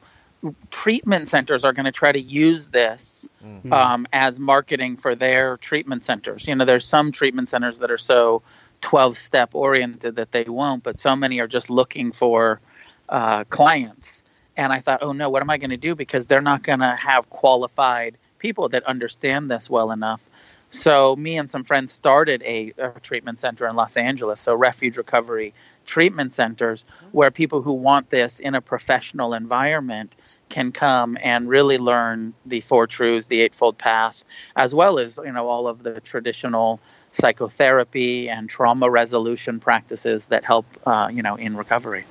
[0.71, 3.29] treatment centers are going to try to use this
[3.73, 6.47] um, as marketing for their treatment centers.
[6.47, 8.41] You know, there's some treatment centers that are so
[8.81, 12.61] 12 step oriented that they won't, but so many are just looking for
[13.09, 14.23] uh, clients.
[14.55, 15.95] And I thought, oh no, what am I going to do?
[15.95, 20.29] Because they're not going to have qualified people that understand this well enough.
[20.69, 24.97] So me and some friends started a, a, treatment center in Los Angeles, so refuge
[24.97, 25.53] recovery
[25.85, 30.13] treatment centers where people who want this in a professional environment
[30.47, 34.23] can come and really learn the four truths, the eightfold path,
[34.55, 40.43] as well as you know all of the traditional psychotherapy and trauma resolution practices that
[40.45, 42.05] help uh, you know in recovery.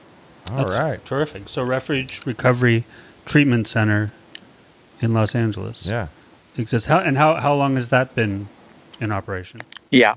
[0.51, 1.49] All That's right, terrific.
[1.49, 2.85] So refuge recovery
[3.25, 4.11] treatment center
[5.01, 5.87] in Los Angeles.
[5.87, 6.09] Yeah
[6.59, 6.89] exists.
[6.89, 8.49] How and how how long has that been
[9.01, 9.61] in operation?
[9.91, 10.15] Yeah.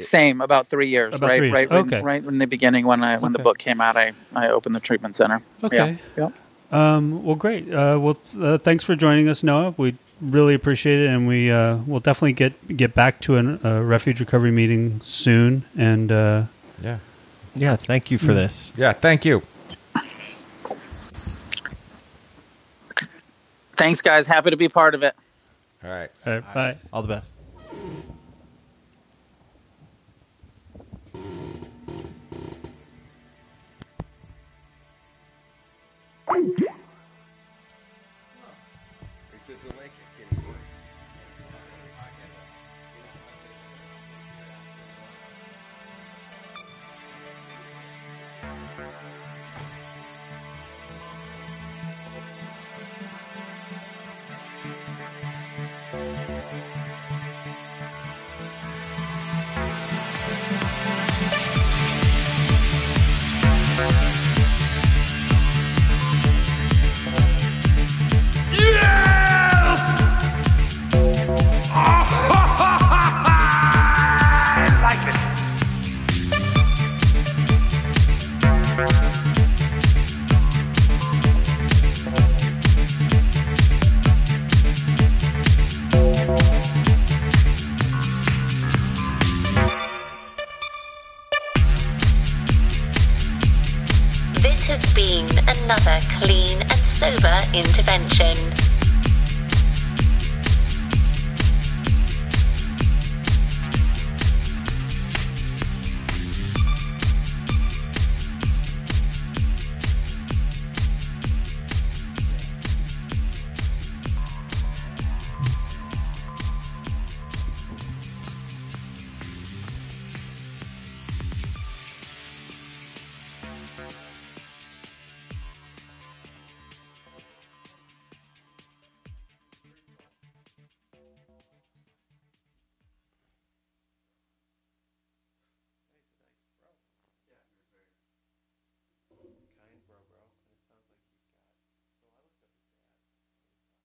[0.00, 1.38] Same, about three years, about right?
[1.38, 1.54] Three years.
[1.54, 2.00] Right, okay.
[2.00, 3.38] right in the beginning when I when okay.
[3.38, 5.42] the book came out, I, I opened the treatment center.
[5.64, 5.98] Okay.
[6.16, 6.26] Yeah.
[6.70, 7.72] Um, well, great.
[7.72, 9.74] Uh, well, uh, thanks for joining us, Noah.
[9.76, 13.82] We really appreciate it, and we uh, will definitely get get back to an, a
[13.82, 15.64] refuge recovery meeting soon.
[15.76, 16.44] And uh,
[16.80, 16.98] yeah,
[17.56, 18.72] yeah, thank you for this.
[18.76, 19.42] Yeah, thank you.
[23.78, 24.26] Thanks, guys.
[24.26, 25.14] Happy to be part of it.
[25.84, 26.10] All right.
[26.26, 26.54] All right.
[26.54, 26.76] Bye.
[26.92, 27.32] All the best.